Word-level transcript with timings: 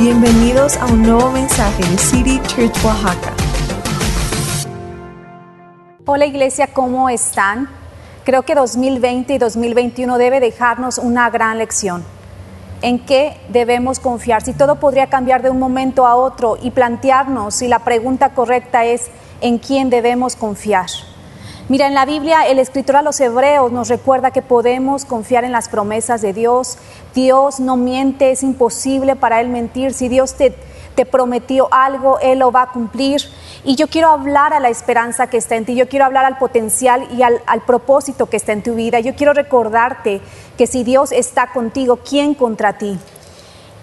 Bienvenidos 0.00 0.78
a 0.78 0.86
un 0.86 1.02
nuevo 1.02 1.30
mensaje 1.30 1.82
de 1.82 1.98
City 1.98 2.40
Church 2.46 2.74
Oaxaca. 2.82 3.34
Hola 6.06 6.24
iglesia, 6.24 6.68
¿cómo 6.72 7.10
están? 7.10 7.68
Creo 8.24 8.40
que 8.44 8.54
2020 8.54 9.34
y 9.34 9.36
2021 9.36 10.16
debe 10.16 10.40
dejarnos 10.40 10.96
una 10.96 11.28
gran 11.28 11.58
lección. 11.58 12.02
¿En 12.80 13.04
qué 13.04 13.36
debemos 13.50 14.00
confiar? 14.00 14.40
Si 14.40 14.54
todo 14.54 14.76
podría 14.76 15.10
cambiar 15.10 15.42
de 15.42 15.50
un 15.50 15.58
momento 15.58 16.06
a 16.06 16.14
otro 16.16 16.56
y 16.62 16.70
plantearnos 16.70 17.56
si 17.56 17.68
la 17.68 17.80
pregunta 17.80 18.30
correcta 18.30 18.86
es 18.86 19.10
¿en 19.42 19.58
quién 19.58 19.90
debemos 19.90 20.34
confiar? 20.34 20.88
Mira, 21.70 21.86
en 21.86 21.94
la 21.94 22.04
Biblia 22.04 22.48
el 22.48 22.58
escritor 22.58 22.96
a 22.96 23.02
los 23.02 23.20
hebreos 23.20 23.70
nos 23.70 23.88
recuerda 23.88 24.32
que 24.32 24.42
podemos 24.42 25.04
confiar 25.04 25.44
en 25.44 25.52
las 25.52 25.68
promesas 25.68 26.20
de 26.20 26.32
Dios. 26.32 26.78
Dios 27.14 27.60
no 27.60 27.76
miente, 27.76 28.32
es 28.32 28.42
imposible 28.42 29.14
para 29.14 29.40
Él 29.40 29.50
mentir. 29.50 29.94
Si 29.94 30.08
Dios 30.08 30.34
te, 30.34 30.52
te 30.96 31.06
prometió 31.06 31.68
algo, 31.70 32.18
Él 32.18 32.40
lo 32.40 32.50
va 32.50 32.62
a 32.62 32.72
cumplir. 32.72 33.22
Y 33.62 33.76
yo 33.76 33.86
quiero 33.86 34.08
hablar 34.08 34.52
a 34.52 34.58
la 34.58 34.68
esperanza 34.68 35.28
que 35.28 35.36
está 35.36 35.54
en 35.54 35.64
ti, 35.64 35.76
yo 35.76 35.88
quiero 35.88 36.06
hablar 36.06 36.24
al 36.24 36.38
potencial 36.38 37.06
y 37.16 37.22
al, 37.22 37.40
al 37.46 37.60
propósito 37.60 38.26
que 38.26 38.38
está 38.38 38.50
en 38.50 38.64
tu 38.64 38.74
vida. 38.74 38.98
Yo 38.98 39.14
quiero 39.14 39.32
recordarte 39.32 40.20
que 40.58 40.66
si 40.66 40.82
Dios 40.82 41.12
está 41.12 41.52
contigo, 41.52 42.00
¿quién 42.04 42.34
contra 42.34 42.78
ti? 42.78 42.98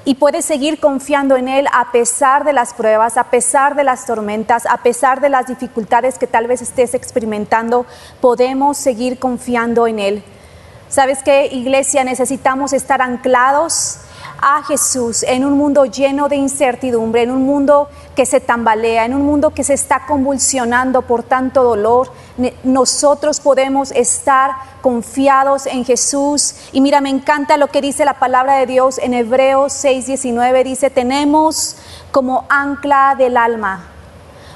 Y 0.08 0.16
puedes 0.16 0.46
seguir 0.46 0.80
confiando 0.80 1.36
en 1.36 1.50
Él 1.50 1.68
a 1.74 1.92
pesar 1.92 2.46
de 2.46 2.54
las 2.54 2.74
pruebas, 2.74 3.18
a 3.18 3.26
pesar 3.26 3.76
de 3.76 3.84
las 3.84 4.06
tormentas, 4.06 4.66
a 4.66 4.78
pesar 4.78 5.20
de 5.20 5.28
las 5.28 5.48
dificultades 5.48 6.18
que 6.18 6.28
tal 6.28 6.48
vez 6.48 6.62
estés 6.62 6.94
experimentando, 6.94 7.86
podemos 8.22 8.78
seguir 8.78 9.20
confiando 9.20 9.86
en 9.86 10.00
Él. 10.00 10.24
¿Sabes 10.88 11.24
qué, 11.24 11.48
iglesia? 11.48 12.06
Necesitamos 12.06 12.72
estar 12.72 13.02
anclados 13.02 14.00
a 14.42 14.64
Jesús 14.64 15.24
en 15.24 15.46
un 15.46 15.58
mundo 15.58 15.86
lleno 15.86 16.30
de 16.30 16.36
incertidumbre, 16.36 17.24
en 17.24 17.32
un 17.32 17.46
mundo 17.46 17.90
que 18.16 18.26
se 18.26 18.40
tambalea, 18.40 19.06
en 19.06 19.14
un 19.14 19.24
mundo 19.24 19.52
que 19.52 19.64
se 19.64 19.74
está 19.74 20.06
convulsionando 20.06 21.02
por 21.02 21.24
tanto 21.24 21.64
dolor. 21.64 22.12
Nosotros 22.64 23.40
podemos 23.40 23.92
estar 23.92 24.52
confiados 24.82 25.66
en 25.66 25.86
Jesús. 25.86 26.56
Y 26.72 26.82
mira, 26.82 27.02
me 27.02 27.10
encanta 27.10 27.58
lo 27.58 27.68
que 27.68 27.82
dice 27.82 28.06
la 28.06 28.20
palabra 28.20 28.56
de 28.56 28.66
Dios 28.66 28.98
en 29.00 29.14
Hebreos 29.14 29.74
6:19. 29.74 30.64
Dice, 30.64 30.90
tenemos 30.90 31.78
como 32.12 32.46
ancla 32.50 33.16
del 33.18 33.38
alma 33.38 33.86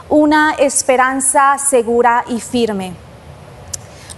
una 0.10 0.56
esperanza 0.56 1.58
segura 1.58 2.26
y 2.28 2.42
firme. 2.42 2.94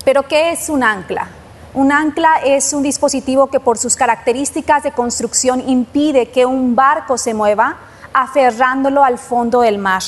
Pero 0.04 0.24
¿qué 0.28 0.52
es 0.52 0.68
un 0.68 0.84
ancla? 0.84 1.28
Un 1.74 1.92
ancla 1.92 2.36
es 2.46 2.72
un 2.74 2.84
dispositivo 2.84 3.48
que 3.48 3.60
por 3.60 3.80
sus 3.80 3.96
características 3.96 4.84
de 4.84 4.92
construcción 4.92 5.68
impide 5.68 6.28
que 6.28 6.46
un 6.46 6.76
barco 6.76 7.18
se 7.18 7.34
mueva 7.34 7.78
aferrándolo 8.14 9.04
al 9.04 9.18
fondo 9.18 9.62
del 9.62 9.80
mar. 9.80 10.04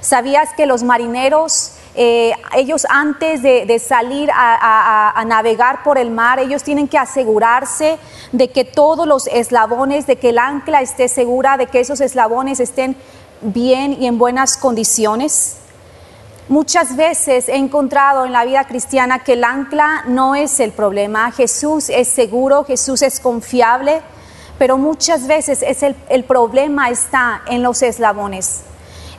¿Sabías 0.00 0.48
que 0.56 0.64
los 0.64 0.82
marineros, 0.82 1.72
eh, 1.94 2.32
ellos 2.56 2.86
antes 2.88 3.42
de, 3.42 3.78
salir 3.78 4.30
a, 4.30 4.54
a, 4.54 5.20
a, 5.20 5.24
navegar 5.26 5.82
por 5.82 5.98
el 5.98 6.10
mar, 6.10 6.38
ellos 6.38 6.62
tienen 6.62 6.88
que 6.88 6.96
asegurarse 6.96 7.98
de 8.32 8.50
que 8.50 8.64
todos 8.64 9.06
los 9.06 9.26
eslabones, 9.26 10.06
de 10.06 10.16
que 10.16 10.30
el 10.30 10.38
ancla 10.38 10.80
esté 10.80 11.08
segura, 11.08 11.58
de 11.58 11.66
que 11.66 11.80
esos 11.80 12.00
eslabones 12.00 12.58
estén 12.58 12.96
bien 13.42 13.92
y 14.00 14.06
en 14.06 14.16
buenas 14.16 14.56
condiciones? 14.56 15.56
Muchas 16.50 16.96
veces 16.96 17.48
he 17.48 17.54
encontrado 17.54 18.26
en 18.26 18.32
la 18.32 18.44
vida 18.44 18.64
cristiana 18.64 19.20
que 19.20 19.34
el 19.34 19.44
ancla 19.44 20.02
no 20.08 20.34
es 20.34 20.58
el 20.58 20.72
problema. 20.72 21.30
Jesús 21.30 21.88
es 21.88 22.08
seguro, 22.08 22.64
Jesús 22.64 23.02
es 23.02 23.20
confiable, 23.20 24.02
pero 24.58 24.76
muchas 24.76 25.28
veces 25.28 25.62
es 25.62 25.84
el, 25.84 25.94
el 26.08 26.24
problema 26.24 26.90
está 26.90 27.42
en 27.46 27.62
los 27.62 27.82
eslabones. 27.82 28.62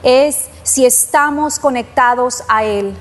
Es 0.03 0.49
si 0.63 0.85
estamos 0.85 1.57
conectados 1.57 2.43
a 2.49 2.65
Él. 2.65 2.97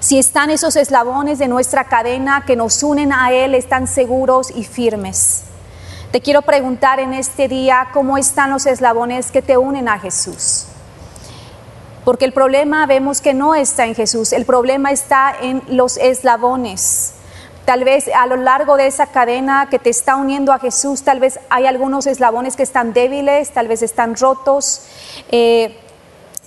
Si 0.00 0.18
están 0.18 0.48
esos 0.48 0.74
eslabones 0.76 1.38
de 1.38 1.48
nuestra 1.48 1.84
cadena 1.84 2.44
que 2.46 2.56
nos 2.56 2.82
unen 2.82 3.12
a 3.12 3.32
Él, 3.32 3.54
están 3.54 3.86
seguros 3.86 4.50
y 4.50 4.64
firmes. 4.64 5.42
Te 6.10 6.22
quiero 6.22 6.40
preguntar 6.40 7.00
en 7.00 7.12
este 7.12 7.48
día 7.48 7.88
cómo 7.92 8.16
están 8.16 8.48
los 8.48 8.64
eslabones 8.64 9.30
que 9.30 9.42
te 9.42 9.58
unen 9.58 9.90
a 9.90 9.98
Jesús. 9.98 10.68
Porque 12.04 12.24
el 12.24 12.32
problema 12.32 12.86
vemos 12.86 13.20
que 13.20 13.34
no 13.34 13.54
está 13.54 13.86
en 13.86 13.94
Jesús, 13.94 14.32
el 14.32 14.44
problema 14.44 14.90
está 14.90 15.34
en 15.40 15.62
los 15.68 15.96
eslabones. 15.96 17.14
Tal 17.64 17.84
vez 17.84 18.10
a 18.12 18.26
lo 18.26 18.36
largo 18.36 18.76
de 18.76 18.88
esa 18.88 19.06
cadena 19.06 19.68
que 19.70 19.78
te 19.78 19.90
está 19.90 20.16
uniendo 20.16 20.52
a 20.52 20.58
Jesús, 20.58 21.02
tal 21.02 21.20
vez 21.20 21.38
hay 21.48 21.66
algunos 21.66 22.08
eslabones 22.08 22.56
que 22.56 22.64
están 22.64 22.92
débiles, 22.92 23.50
tal 23.50 23.68
vez 23.68 23.82
están 23.82 24.16
rotos. 24.16 24.82
Eh, 25.30 25.78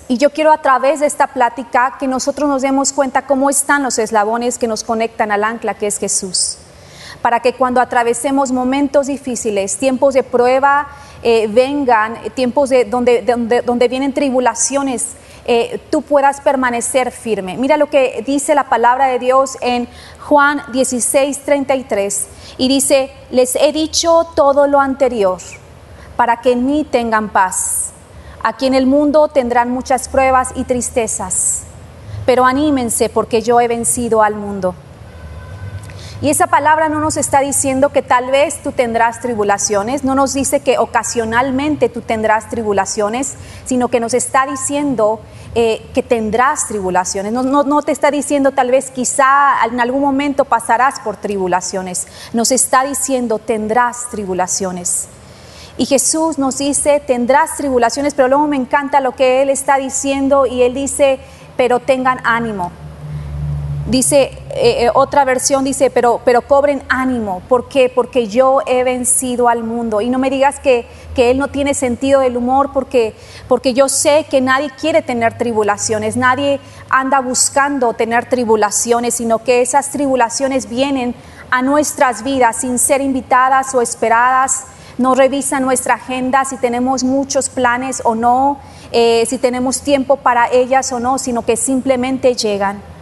y 0.09 0.17
yo 0.17 0.31
quiero 0.31 0.51
a 0.51 0.61
través 0.61 0.99
de 0.99 1.05
esta 1.05 1.27
plática 1.27 1.95
que 1.97 2.07
nosotros 2.07 2.49
nos 2.49 2.61
demos 2.61 2.91
cuenta 2.91 3.25
cómo 3.25 3.49
están 3.49 3.81
los 3.81 3.97
eslabones 3.97 4.57
que 4.57 4.67
nos 4.67 4.83
conectan 4.83 5.31
al 5.31 5.45
ancla 5.45 5.75
que 5.75 5.87
es 5.87 5.99
Jesús. 5.99 6.57
Para 7.21 7.39
que 7.39 7.53
cuando 7.53 7.79
atravesemos 7.79 8.51
momentos 8.51 9.07
difíciles, 9.07 9.77
tiempos 9.77 10.13
de 10.13 10.21
prueba, 10.21 10.89
eh, 11.23 11.47
vengan, 11.49 12.17
tiempos 12.35 12.69
de, 12.69 12.83
donde, 12.83 13.21
donde, 13.21 13.61
donde 13.61 13.87
vienen 13.87 14.13
tribulaciones, 14.13 15.15
eh, 15.45 15.79
tú 15.91 16.01
puedas 16.01 16.41
permanecer 16.41 17.11
firme. 17.11 17.55
Mira 17.55 17.77
lo 17.77 17.87
que 17.87 18.23
dice 18.25 18.55
la 18.55 18.67
palabra 18.67 19.07
de 19.07 19.19
Dios 19.19 19.57
en 19.61 19.87
Juan 20.27 20.61
16, 20.71 21.39
33. 21.45 22.27
Y 22.57 22.67
dice, 22.67 23.11
les 23.29 23.55
he 23.55 23.71
dicho 23.71 24.27
todo 24.35 24.67
lo 24.67 24.79
anterior 24.79 25.39
para 26.15 26.41
que 26.41 26.53
en 26.53 26.65
mí 26.65 26.83
tengan 26.83 27.29
paz. 27.29 27.91
Aquí 28.41 28.65
en 28.65 28.73
el 28.73 28.87
mundo 28.87 29.27
tendrán 29.27 29.69
muchas 29.71 30.07
pruebas 30.07 30.49
y 30.55 30.63
tristezas, 30.63 31.63
pero 32.25 32.45
anímense 32.45 33.09
porque 33.09 33.41
yo 33.41 33.59
he 33.59 33.67
vencido 33.67 34.21
al 34.21 34.35
mundo. 34.35 34.75
Y 36.21 36.29
esa 36.29 36.47
palabra 36.47 36.87
no 36.87 37.01
nos 37.01 37.17
está 37.17 37.41
diciendo 37.41 37.89
que 37.89 38.01
tal 38.01 38.31
vez 38.31 38.63
tú 38.63 38.71
tendrás 38.71 39.19
tribulaciones, 39.19 40.05
no 40.05 40.15
nos 40.15 40.33
dice 40.33 40.61
que 40.61 40.77
ocasionalmente 40.77 41.89
tú 41.89 42.01
tendrás 42.01 42.49
tribulaciones, 42.49 43.35
sino 43.65 43.89
que 43.89 43.99
nos 43.99 44.13
está 44.13 44.45
diciendo 44.45 45.19
eh, 45.55 45.85
que 45.93 46.03
tendrás 46.03 46.67
tribulaciones. 46.67 47.33
No, 47.33 47.43
no, 47.43 47.63
no, 47.63 47.81
te 47.81 47.91
está 47.91 48.11
diciendo 48.11 48.53
tal 48.53 48.71
vez 48.71 48.91
quizá 48.91 49.55
en 49.65 49.79
algún 49.81 50.01
momento 50.01 50.45
pasarás 50.45 51.01
por 51.01 51.17
tribulaciones. 51.17 52.07
Nos 52.31 52.51
está 52.51 52.85
diciendo 52.85 53.37
tendrás 53.37 54.09
tribulaciones. 54.09 55.07
Y 55.77 55.85
Jesús 55.85 56.37
nos 56.37 56.57
dice 56.57 57.01
tendrás 57.05 57.57
tribulaciones, 57.57 58.13
pero 58.13 58.29
luego 58.29 58.47
me 58.47 58.55
encanta 58.55 59.01
lo 59.01 59.11
que 59.11 59.41
Él 59.41 59.49
está 59.49 59.77
diciendo 59.77 60.45
y 60.45 60.61
Él 60.61 60.73
dice, 60.73 61.19
pero 61.57 61.81
tengan 61.81 62.19
ánimo. 62.23 62.71
Dice, 63.87 64.31
eh, 64.57 64.89
otra 64.93 65.25
versión 65.25 65.65
dice, 65.65 65.89
pero, 65.89 66.21
pero 66.23 66.41
cobren 66.41 66.81
ánimo. 66.87 67.41
¿Por 67.49 67.67
qué? 67.67 67.91
Porque 67.93 68.27
yo 68.27 68.61
he 68.65 68.85
vencido 68.85 69.49
al 69.49 69.63
mundo. 69.65 69.99
Y 69.99 70.09
no 70.09 70.17
me 70.17 70.29
digas 70.29 70.61
que, 70.61 70.87
que 71.13 71.29
Él 71.29 71.37
no 71.37 71.49
tiene 71.49 71.73
sentido 71.73 72.21
del 72.21 72.37
humor, 72.37 72.71
porque, 72.71 73.15
porque 73.49 73.73
yo 73.73 73.89
sé 73.89 74.25
que 74.29 74.39
nadie 74.39 74.69
quiere 74.79 75.01
tener 75.01 75.37
tribulaciones, 75.37 76.15
nadie 76.15 76.61
anda 76.89 77.19
buscando 77.19 77.93
tener 77.93 78.29
tribulaciones, 78.29 79.15
sino 79.15 79.43
que 79.43 79.61
esas 79.61 79.91
tribulaciones 79.91 80.69
vienen 80.69 81.15
a 81.51 81.61
nuestras 81.61 82.23
vidas 82.23 82.55
sin 82.55 82.79
ser 82.79 83.01
invitadas 83.01 83.75
o 83.75 83.81
esperadas. 83.81 84.67
No 84.97 85.15
revisa 85.15 85.59
nuestra 85.59 85.95
agenda 85.95 86.45
si 86.45 86.55
tenemos 86.55 87.03
muchos 87.03 87.49
planes 87.49 88.01
o 88.05 88.15
no, 88.15 88.59
eh, 88.93 89.25
si 89.27 89.37
tenemos 89.37 89.81
tiempo 89.81 90.15
para 90.15 90.49
ellas 90.49 90.93
o 90.93 91.01
no, 91.01 91.17
sino 91.17 91.41
que 91.41 91.57
simplemente 91.57 92.35
llegan. 92.35 92.94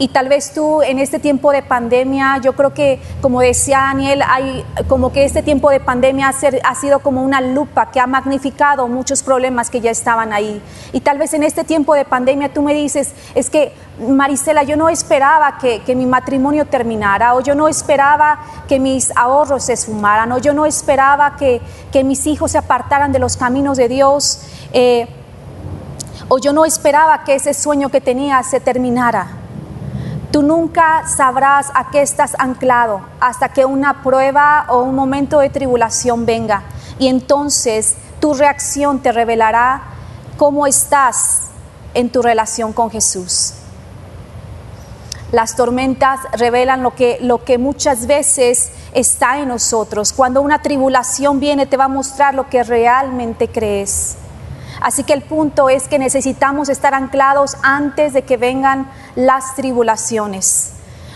Y 0.00 0.08
tal 0.08 0.28
vez 0.28 0.52
tú 0.54 0.80
en 0.82 1.00
este 1.00 1.18
tiempo 1.18 1.50
de 1.50 1.62
pandemia, 1.62 2.38
yo 2.38 2.52
creo 2.54 2.72
que, 2.72 3.00
como 3.20 3.40
decía 3.40 3.78
Daniel, 3.78 4.22
hay 4.26 4.64
como 4.86 5.12
que 5.12 5.24
este 5.24 5.42
tiempo 5.42 5.70
de 5.70 5.80
pandemia 5.80 6.28
ha, 6.28 6.74
sido 6.76 7.00
como 7.00 7.24
una 7.24 7.40
lupa 7.40 7.90
que 7.90 7.98
ha 7.98 8.06
magnificado 8.06 8.86
muchos 8.86 9.24
problemas 9.24 9.70
que 9.70 9.80
ya 9.80 9.90
estaban 9.90 10.32
ahí. 10.32 10.62
Y 10.92 11.00
tal 11.00 11.18
vez 11.18 11.34
en 11.34 11.42
este 11.42 11.64
tiempo 11.64 11.94
de 11.94 12.04
pandemia 12.04 12.52
tú 12.52 12.62
me 12.62 12.74
dices, 12.74 13.12
es 13.34 13.50
que 13.50 13.72
Marisela, 13.98 14.62
yo 14.62 14.76
no 14.76 14.88
esperaba 14.88 15.58
que, 15.58 15.82
que 15.82 15.96
mi 15.96 16.06
matrimonio 16.06 16.66
terminara, 16.66 17.34
o 17.34 17.40
yo 17.40 17.56
no 17.56 17.66
esperaba 17.66 18.38
que 18.68 18.78
mis 18.78 19.10
ahorros 19.16 19.64
se 19.64 19.72
esfumaran, 19.72 20.30
o 20.30 20.38
yo 20.38 20.54
no 20.54 20.64
esperaba 20.64 21.34
que, 21.34 21.60
que 21.90 22.04
mis 22.04 22.24
hijos 22.28 22.52
se 22.52 22.58
apartaran 22.58 23.10
de 23.10 23.18
los 23.18 23.36
caminos 23.36 23.76
de 23.76 23.88
Dios, 23.88 24.42
eh, 24.72 25.08
o 26.28 26.38
yo 26.38 26.52
no 26.52 26.64
esperaba 26.64 27.24
que 27.24 27.34
ese 27.34 27.52
sueño 27.52 27.88
que 27.88 28.00
tenía 28.00 28.40
se 28.44 28.60
terminara. 28.60 29.37
Tú 30.30 30.42
nunca 30.42 31.06
sabrás 31.06 31.70
a 31.74 31.90
qué 31.90 32.02
estás 32.02 32.36
anclado 32.38 33.00
hasta 33.18 33.48
que 33.48 33.64
una 33.64 34.02
prueba 34.02 34.66
o 34.68 34.82
un 34.82 34.94
momento 34.94 35.38
de 35.38 35.48
tribulación 35.48 36.26
venga. 36.26 36.64
Y 36.98 37.08
entonces 37.08 37.96
tu 38.20 38.34
reacción 38.34 39.00
te 39.00 39.12
revelará 39.12 39.82
cómo 40.36 40.66
estás 40.66 41.48
en 41.94 42.10
tu 42.10 42.20
relación 42.20 42.72
con 42.72 42.90
Jesús. 42.90 43.54
Las 45.32 45.56
tormentas 45.56 46.20
revelan 46.32 46.82
lo 46.82 46.94
que, 46.94 47.18
lo 47.20 47.44
que 47.44 47.58
muchas 47.58 48.06
veces 48.06 48.70
está 48.94 49.38
en 49.38 49.48
nosotros. 49.48 50.12
Cuando 50.12 50.40
una 50.42 50.62
tribulación 50.62 51.40
viene 51.40 51.66
te 51.66 51.76
va 51.76 51.84
a 51.84 51.88
mostrar 51.88 52.34
lo 52.34 52.48
que 52.48 52.62
realmente 52.64 53.48
crees. 53.48 54.16
Así 54.80 55.02
que 55.04 55.12
el 55.12 55.22
punto 55.22 55.68
es 55.68 55.88
que 55.88 55.98
necesitamos 55.98 56.68
estar 56.68 56.94
anclados 56.94 57.56
antes 57.62 58.12
de 58.12 58.22
que 58.22 58.36
vengan 58.36 58.90
las 59.18 59.56
tribulaciones. 59.56 60.74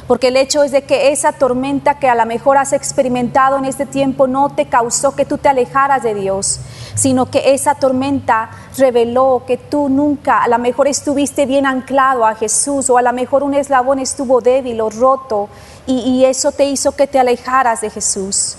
Porque 0.08 0.28
el 0.28 0.36
hecho 0.36 0.64
es 0.64 0.72
de 0.72 0.82
que 0.82 1.12
esa 1.12 1.30
tormenta 1.30 2.00
que 2.00 2.08
a 2.08 2.16
lo 2.16 2.26
mejor 2.26 2.58
has 2.58 2.72
experimentado 2.72 3.56
en 3.56 3.64
este 3.64 3.86
tiempo 3.86 4.26
no 4.26 4.50
te 4.50 4.66
causó 4.66 5.14
que 5.14 5.24
tú 5.24 5.38
te 5.38 5.48
alejaras 5.48 6.02
de 6.02 6.12
Dios, 6.12 6.58
sino 6.96 7.30
que 7.30 7.54
esa 7.54 7.76
tormenta 7.76 8.50
reveló 8.76 9.44
que 9.46 9.56
tú 9.56 9.88
nunca, 9.88 10.42
a 10.42 10.48
lo 10.48 10.58
mejor 10.58 10.88
estuviste 10.88 11.46
bien 11.46 11.64
anclado 11.64 12.26
a 12.26 12.34
Jesús 12.34 12.90
o 12.90 12.98
a 12.98 13.02
lo 13.02 13.12
mejor 13.12 13.44
un 13.44 13.54
eslabón 13.54 14.00
estuvo 14.00 14.40
débil 14.40 14.80
o 14.80 14.90
roto 14.90 15.48
y, 15.86 16.24
eso 16.24 16.50
te 16.50 16.64
hizo 16.64 16.92
que 16.92 17.06
te 17.06 17.20
alejaras 17.20 17.82
de 17.82 17.90
Jesús. 17.90 18.56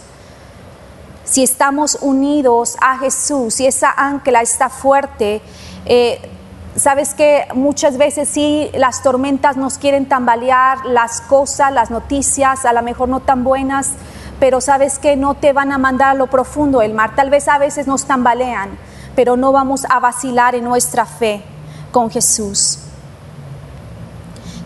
Si 1.25 1.43
estamos 1.43 1.97
unidos 1.99 2.77
a 2.79 2.97
Jesús, 2.97 3.55
si 3.55 3.67
esa 3.67 3.91
ancla 3.91 4.41
está 4.41 4.69
fuerte, 4.69 5.41
eh, 5.85 6.29
sabes 6.75 7.13
que 7.13 7.47
muchas 7.53 7.97
veces 7.97 8.29
sí 8.29 8.69
las 8.73 9.03
tormentas 9.03 9.57
nos 9.57 9.77
quieren 9.77 10.07
tambalear, 10.07 10.85
las 10.85 11.21
cosas, 11.21 11.71
las 11.71 11.91
noticias, 11.91 12.65
a 12.65 12.73
lo 12.73 12.81
mejor 12.81 13.09
no 13.09 13.19
tan 13.19 13.43
buenas, 13.43 13.91
pero 14.39 14.61
sabes 14.61 14.99
que 14.99 15.15
no 15.15 15.35
te 15.35 15.53
van 15.53 15.71
a 15.71 15.77
mandar 15.77 16.09
a 16.09 16.13
lo 16.13 16.27
profundo 16.27 16.79
del 16.79 16.93
mar. 16.93 17.15
Tal 17.15 17.29
vez 17.29 17.47
a 17.47 17.57
veces 17.57 17.87
nos 17.87 18.05
tambalean, 18.05 18.77
pero 19.15 19.37
no 19.37 19.51
vamos 19.51 19.85
a 19.89 19.99
vacilar 19.99 20.55
en 20.55 20.63
nuestra 20.63 21.05
fe 21.05 21.43
con 21.91 22.09
Jesús. 22.09 22.79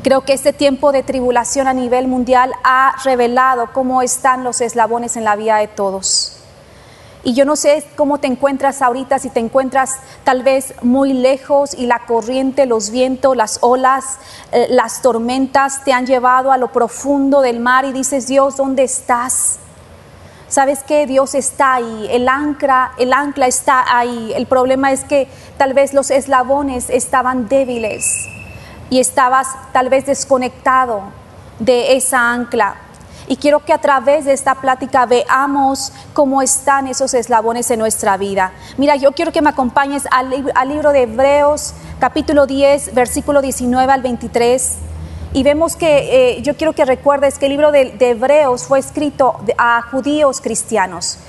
Creo 0.04 0.22
que 0.22 0.34
este 0.34 0.54
tiempo 0.54 0.94
de 0.94 1.04
tribulación 1.04 1.68
a 1.68 1.74
nivel 1.74 2.08
mundial 2.08 2.54
ha 2.64 2.96
revelado 3.04 3.74
cómo 3.74 4.02
están 4.02 4.46
los 4.46 4.62
eslabones 4.62 5.18
en 5.18 5.26
la 5.26 5.36
vida 5.36 5.58
de 5.58 5.68
todos. 5.68 6.37
Y 7.24 7.34
yo 7.34 7.46
no 7.46 7.56
sé 7.56 7.84
cómo 7.96 8.20
te 8.20 8.28
encuentras 8.28 8.82
ahorita, 8.82 9.20
si 9.20 9.30
te 9.30 9.40
encuentras 9.40 9.98
tal 10.24 10.44
vez 10.44 10.74
muy 10.82 11.14
lejos 11.14 11.74
y 11.74 11.86
la 11.86 12.00
corriente, 12.06 12.66
los 12.66 12.90
vientos, 12.90 13.36
las 13.36 13.60
olas, 13.62 14.20
eh, 14.52 14.68
las 14.70 15.02
tormentas 15.02 15.84
te 15.84 15.94
han 15.94 16.06
llevado 16.06 16.52
a 16.52 16.58
lo 16.58 16.72
profundo 16.72 17.42
del 17.42 17.60
mar 17.60 17.86
y 17.86 17.92
dices, 17.92 18.28
Dios, 18.28 18.58
¿dónde 18.58 18.84
estás? 18.84 19.60
¿Sabes 20.48 20.84
que 20.84 21.06
Dios 21.06 21.36
está 21.36 21.74
ahí, 21.74 22.08
el 22.10 22.30
ancla, 22.30 22.94
el 22.98 23.12
ancla 23.12 23.48
está 23.48 23.84
ahí. 23.98 24.32
El 24.34 24.46
problema 24.46 24.94
es 24.94 25.04
que 25.04 25.28
tal 25.58 25.74
vez 25.74 25.94
los 25.94 26.10
eslabones 26.10 26.90
estaban 26.90 27.50
débiles 27.50 28.06
y 28.90 29.00
estabas 29.00 29.50
tal 29.74 29.90
vez 29.90 30.06
desconectado 30.06 31.02
de 31.60 31.98
esa 31.98 32.32
ancla. 32.32 32.78
Y 33.28 33.36
quiero 33.36 33.60
que 33.60 33.74
a 33.74 33.78
través 33.80 34.24
de 34.26 34.32
esta 34.32 34.56
plática 34.56 35.06
veamos 35.06 35.92
cómo 36.14 36.42
están 36.42 36.88
esos 36.88 37.14
eslabones 37.14 37.70
en 37.72 37.80
nuestra 37.80 38.16
vida. 38.16 38.54
Mira, 38.78 38.96
yo 38.96 39.12
quiero 39.12 39.34
que 39.34 39.42
me 39.42 39.50
acompañes 39.50 40.04
al, 40.12 40.30
libro 40.30 40.94
de 40.94 41.04
Hebreos, 41.04 41.74
capítulo 42.00 42.48
10, 42.48 42.94
versículo 42.94 43.42
19 43.42 43.92
al 43.92 44.02
23. 44.02 44.78
Y 45.34 45.44
vemos 45.44 45.76
que, 45.76 46.38
eh, 46.38 46.42
yo 46.42 46.56
quiero 46.56 46.72
que 46.72 46.86
recuerdes 46.86 47.38
que 47.38 47.48
el 47.48 47.52
libro 47.52 47.74
de, 47.74 47.96
Hebreos 48.00 48.64
fue 48.64 48.80
escrito 48.80 49.36
a 49.58 49.82
judíos 49.82 50.40
cristianos. 50.40 51.20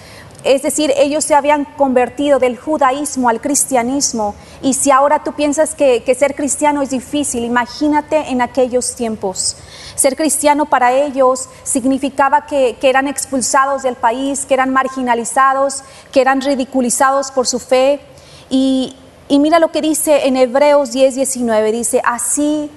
Es 0.45 0.63
decir, 0.63 0.93
ellos 0.97 1.25
se 1.25 1.35
habían 1.35 1.65
convertido 1.65 2.39
del 2.39 2.57
judaísmo 2.57 3.29
al 3.29 3.41
cristianismo. 3.41 4.35
Y 4.63 4.75
si 4.75 4.91
ahora 4.91 5.25
tú 5.25 5.33
piensas 5.33 5.75
que, 5.75 6.03
ser 6.17 6.35
cristiano 6.37 6.81
es 6.81 6.91
difícil, 6.91 7.45
imagínate 7.45 8.31
en 8.31 8.41
aquellos 8.41 8.95
tiempos. 8.95 9.57
Ser 9.97 10.17
cristiano 10.17 10.67
para 10.67 10.93
ellos 10.93 11.49
significaba 11.65 12.47
que, 12.47 12.77
eran 12.83 13.09
expulsados 13.09 13.83
del 13.83 13.97
país, 13.97 14.47
que 14.47 14.55
eran 14.55 14.73
marginalizados, 14.73 15.83
que 16.13 16.21
eran 16.21 16.41
ridiculizados 16.41 17.33
por 17.33 17.47
su 17.47 17.59
fe. 17.59 18.01
Y, 18.49 18.97
y 19.29 19.41
mira 19.41 19.59
lo 19.59 19.73
que 19.73 19.83
dice 19.83 20.29
en 20.29 20.37
Hebreos 20.37 20.93
10, 20.93 21.17
19, 21.17 21.73
dice, 21.73 22.01
así 22.05 22.71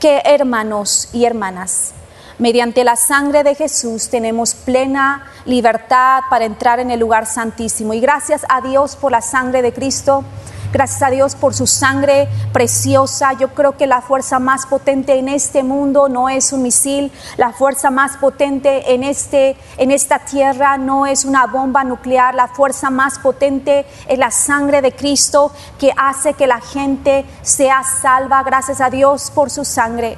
que 0.00 0.22
hermanos 0.24 1.10
y 1.12 1.26
hermanas, 1.26 1.92
Mediante 2.38 2.84
la 2.84 2.96
sangre 2.96 3.44
de 3.44 3.54
Jesús 3.54 4.08
tenemos 4.08 4.54
plena 4.54 5.26
libertad 5.44 6.20
para 6.30 6.44
entrar 6.44 6.80
en 6.80 6.90
el 6.90 7.00
lugar 7.00 7.26
santísimo. 7.26 7.94
Y 7.94 8.00
gracias 8.00 8.44
a 8.48 8.60
Dios 8.60 8.96
por 8.96 9.12
la 9.12 9.20
sangre 9.20 9.62
de 9.62 9.72
Cristo. 9.72 10.24
Gracias 10.72 11.02
a 11.02 11.10
Dios 11.10 11.34
por 11.34 11.52
su 11.52 11.66
sangre 11.66 12.28
preciosa. 12.54 13.34
Yo 13.34 13.48
creo 13.48 13.76
que 13.76 13.86
la 13.86 14.00
fuerza 14.00 14.38
más 14.38 14.64
potente 14.64 15.18
en 15.18 15.28
este 15.28 15.62
mundo 15.62 16.08
no 16.08 16.30
es 16.30 16.50
un 16.50 16.62
misil. 16.62 17.12
La 17.36 17.52
fuerza 17.52 17.90
más 17.90 18.16
potente 18.16 18.94
en, 18.94 19.04
este, 19.04 19.54
en 19.76 19.90
esta 19.90 20.20
tierra 20.20 20.78
no 20.78 21.04
es 21.04 21.26
una 21.26 21.46
bomba 21.46 21.84
nuclear. 21.84 22.34
La 22.34 22.48
fuerza 22.48 22.88
más 22.88 23.18
potente 23.18 23.84
es 24.08 24.18
la 24.18 24.30
sangre 24.30 24.80
de 24.80 24.92
Cristo 24.92 25.52
que 25.78 25.92
hace 25.94 26.32
que 26.32 26.46
la 26.46 26.62
gente 26.62 27.26
sea 27.42 27.82
salva. 27.82 28.42
Gracias 28.42 28.80
a 28.80 28.88
Dios 28.88 29.30
por 29.30 29.50
su 29.50 29.66
sangre. 29.66 30.16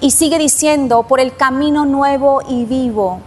Y 0.00 0.10
sigue 0.10 0.38
diciendo, 0.38 1.02
por 1.04 1.20
el 1.20 1.36
camino 1.36 1.84
nuevo 1.84 2.42
y 2.48 2.64
vivo 2.64 3.20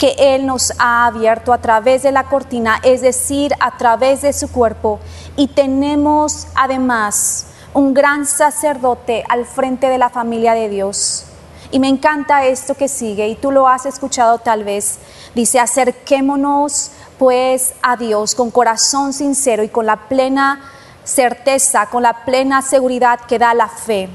que 0.00 0.14
Él 0.18 0.46
nos 0.46 0.72
ha 0.78 1.04
abierto 1.04 1.52
a 1.52 1.58
través 1.58 2.02
de 2.02 2.10
la 2.10 2.24
cortina, 2.24 2.80
es 2.82 3.02
decir, 3.02 3.52
a 3.60 3.76
través 3.76 4.22
de 4.22 4.32
su 4.32 4.50
cuerpo. 4.50 4.98
Y 5.36 5.48
tenemos 5.48 6.46
además 6.54 7.48
un 7.74 7.92
gran 7.92 8.24
sacerdote 8.24 9.24
al 9.28 9.44
frente 9.44 9.88
de 9.88 9.98
la 9.98 10.08
familia 10.08 10.54
de 10.54 10.70
Dios. 10.70 11.26
Y 11.70 11.78
me 11.78 11.88
encanta 11.88 12.46
esto 12.46 12.74
que 12.74 12.88
sigue, 12.88 13.28
y 13.28 13.36
tú 13.36 13.52
lo 13.52 13.68
has 13.68 13.84
escuchado 13.84 14.38
tal 14.38 14.64
vez. 14.64 14.98
Dice, 15.34 15.60
acerquémonos 15.60 16.92
pues 17.18 17.74
a 17.82 17.98
Dios 17.98 18.34
con 18.34 18.50
corazón 18.50 19.12
sincero 19.12 19.62
y 19.62 19.68
con 19.68 19.84
la 19.84 20.08
plena 20.08 20.62
certeza, 21.04 21.86
con 21.86 22.02
la 22.02 22.24
plena 22.24 22.62
seguridad 22.62 23.20
que 23.20 23.38
da 23.38 23.52
la 23.52 23.68
fe 23.68 24.08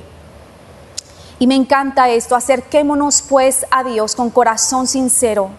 y 1.37 1.47
me 1.47 1.55
encanta 1.55 2.09
esto, 2.09 2.35
acerquémonos 2.35 3.21
pues 3.21 3.65
a 3.69 3.83
Dios 3.83 4.15
con 4.15 4.29
corazón 4.29 4.87
sincero. 4.87 5.49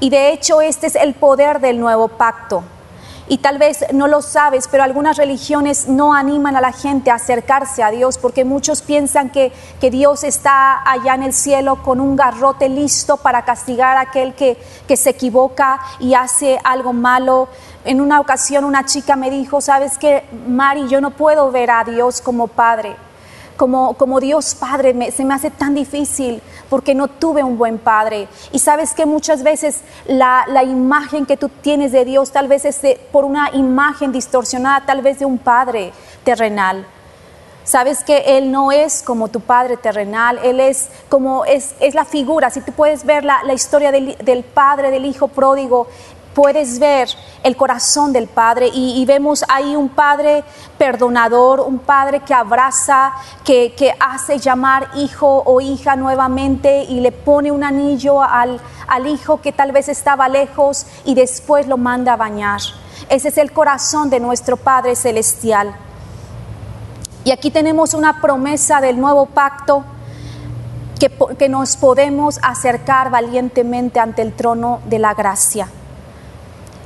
Y 0.00 0.10
de 0.10 0.32
hecho 0.32 0.60
este 0.60 0.86
es 0.86 0.94
el 0.94 1.14
poder 1.14 1.60
del 1.60 1.78
nuevo 1.78 2.08
pacto. 2.08 2.64
Y 3.28 3.38
tal 3.38 3.58
vez 3.58 3.84
no 3.92 4.08
lo 4.08 4.20
sabes, 4.20 4.68
pero 4.68 4.82
algunas 4.82 5.16
religiones 5.16 5.88
no 5.88 6.12
animan 6.12 6.56
a 6.56 6.60
la 6.60 6.72
gente 6.72 7.10
a 7.10 7.14
acercarse 7.14 7.82
a 7.82 7.90
Dios 7.90 8.18
porque 8.18 8.44
muchos 8.44 8.82
piensan 8.82 9.30
que, 9.30 9.52
que 9.80 9.90
Dios 9.90 10.24
está 10.24 10.82
allá 10.90 11.14
en 11.14 11.22
el 11.22 11.32
cielo 11.32 11.82
con 11.82 12.00
un 12.00 12.16
garrote 12.16 12.68
listo 12.68 13.18
para 13.18 13.44
castigar 13.44 13.96
a 13.96 14.00
aquel 14.00 14.34
que, 14.34 14.60
que 14.88 14.96
se 14.96 15.10
equivoca 15.10 15.80
y 16.00 16.14
hace 16.14 16.58
algo 16.64 16.92
malo. 16.92 17.48
En 17.84 18.00
una 18.00 18.20
ocasión 18.20 18.64
una 18.64 18.86
chica 18.86 19.16
me 19.16 19.30
dijo, 19.30 19.60
sabes 19.60 19.98
que 19.98 20.24
Mari, 20.48 20.88
yo 20.88 21.00
no 21.00 21.10
puedo 21.10 21.50
ver 21.52 21.70
a 21.70 21.84
Dios 21.84 22.20
como 22.20 22.48
Padre 22.48 22.96
como, 23.68 24.20
Dios 24.20 24.56
Padre 24.56 25.12
se 25.12 25.24
me 25.24 25.34
hace 25.34 25.50
tan 25.50 25.72
difícil 25.72 26.42
porque 26.68 26.96
no 26.96 27.06
tuve 27.06 27.44
un 27.44 27.56
buen 27.56 27.78
Padre. 27.78 28.26
Y 28.50 28.58
sabes 28.58 28.92
que 28.92 29.06
muchas 29.06 29.44
veces 29.44 29.82
la, 30.06 30.44
imagen 30.64 31.26
que 31.26 31.36
tú 31.36 31.48
tienes 31.48 31.92
de 31.92 32.04
Dios 32.04 32.32
tal 32.32 32.48
vez 32.48 32.64
es 32.64 32.80
por 33.12 33.24
una 33.24 33.50
imagen 33.52 34.10
distorsionada, 34.10 34.84
tal 34.84 35.00
vez 35.00 35.20
de 35.20 35.26
un 35.26 35.38
Padre 35.38 35.92
terrenal. 36.24 36.84
Sabes 37.62 38.02
que 38.02 38.36
Él 38.36 38.50
no 38.50 38.72
es 38.72 39.04
como 39.04 39.28
tu 39.28 39.38
Padre 39.38 39.76
terrenal, 39.76 40.40
Él 40.42 40.58
es 40.58 40.88
como 41.08 41.44
es, 41.44 41.76
es 41.78 41.94
la 41.94 42.04
figura. 42.04 42.50
Si 42.50 42.62
tú 42.62 42.72
puedes 42.72 43.04
ver 43.04 43.24
la, 43.24 43.54
historia 43.54 43.92
del, 43.92 44.16
del 44.18 44.42
Padre, 44.42 44.90
del 44.90 45.04
Hijo 45.04 45.28
pródigo, 45.28 45.86
puedes 46.34 46.78
ver 46.78 47.08
el 47.42 47.56
corazón 47.56 48.12
del 48.12 48.26
Padre 48.26 48.70
y, 48.72 49.04
vemos 49.06 49.44
ahí 49.48 49.76
un 49.76 49.88
Padre 49.88 50.44
perdonador, 50.78 51.60
un 51.60 51.78
Padre 51.78 52.20
que 52.20 52.34
abraza, 52.34 53.12
que, 53.44 53.94
hace 54.00 54.38
llamar 54.38 54.88
hijo 54.94 55.42
o 55.44 55.60
hija 55.60 55.96
nuevamente 55.96 56.84
y 56.84 57.00
le 57.00 57.12
pone 57.12 57.52
un 57.52 57.64
anillo 57.64 58.22
al, 58.22 58.60
hijo 59.06 59.40
que 59.40 59.52
tal 59.52 59.72
vez 59.72 59.88
estaba 59.88 60.28
lejos 60.28 60.86
y 61.04 61.14
después 61.14 61.66
lo 61.66 61.76
manda 61.78 62.12
a 62.12 62.16
bañar. 62.16 62.60
Ese 63.08 63.28
es 63.28 63.38
el 63.38 63.52
corazón 63.52 64.10
de 64.10 64.20
nuestro 64.20 64.56
Padre 64.56 64.96
Celestial. 64.96 65.74
Y 67.24 67.30
aquí 67.30 67.50
tenemos 67.50 67.94
una 67.94 68.20
promesa 68.20 68.80
del 68.80 69.00
nuevo 69.00 69.26
pacto 69.26 69.84
que 71.38 71.48
nos 71.48 71.76
podemos 71.76 72.38
acercar 72.42 73.10
valientemente 73.10 73.98
ante 73.98 74.22
el 74.22 74.32
trono 74.34 74.80
de 74.86 75.00
la 75.00 75.14
gracia. 75.14 75.68